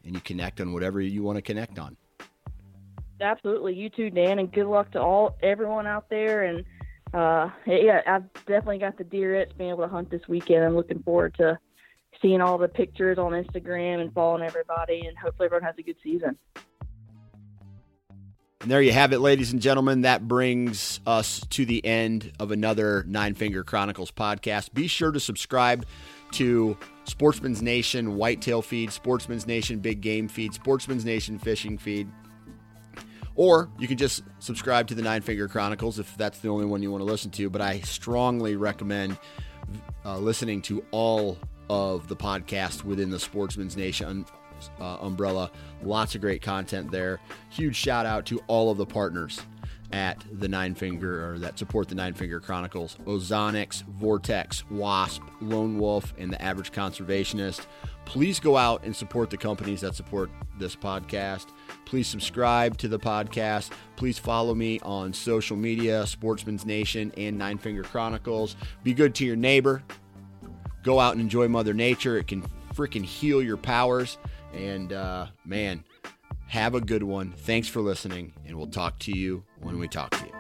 [0.06, 1.98] and you connect on whatever you want to connect on.
[3.20, 6.64] Absolutely, you too, Dan, and good luck to all everyone out there and
[7.14, 10.64] uh, yeah, I've definitely got the deer it's being able to hunt this weekend.
[10.64, 11.58] I'm looking forward to
[12.22, 15.98] seeing all the pictures on Instagram and following everybody, and hopefully everyone has a good
[16.04, 16.38] season.
[18.62, 20.02] And there you have it, ladies and gentlemen.
[20.02, 24.74] That brings us to the end of another Nine Finger Chronicles podcast.
[24.74, 25.86] Be sure to subscribe
[26.32, 32.10] to Sportsman's Nation Whitetail Feed, Sportsman's Nation Big Game Feed, Sportsman's Nation Fishing Feed.
[33.36, 36.82] Or you can just subscribe to the Nine Finger Chronicles if that's the only one
[36.82, 37.52] you want to listen to.
[37.52, 39.18] But I strongly recommend
[40.04, 41.38] uh, listening to all
[41.70, 44.26] of the podcast within the Sportsman's Nation
[44.80, 45.52] uh, umbrella.
[45.84, 47.20] Lots of great content there.
[47.50, 49.42] Huge shout out to all of the partners
[49.94, 55.78] at the Nine Finger or that support the Nine Finger Chronicles Ozonics, Vortex, Wasp, Lone
[55.80, 57.66] Wolf, and the Average Conservationist.
[58.06, 61.48] Please go out and support the companies that support this podcast.
[61.86, 63.72] Please subscribe to the podcast.
[63.98, 68.56] Please follow me on social media, Sportsman's Nation and Nine Finger Chronicles.
[68.84, 69.84] Be good to your neighbor.
[70.88, 72.18] Go out and enjoy Mother Nature.
[72.18, 74.18] It can freaking heal your powers.
[74.54, 75.84] And uh, man,
[76.48, 77.34] have a good one.
[77.34, 80.32] Thanks for listening, and we'll talk to you when we talk to you.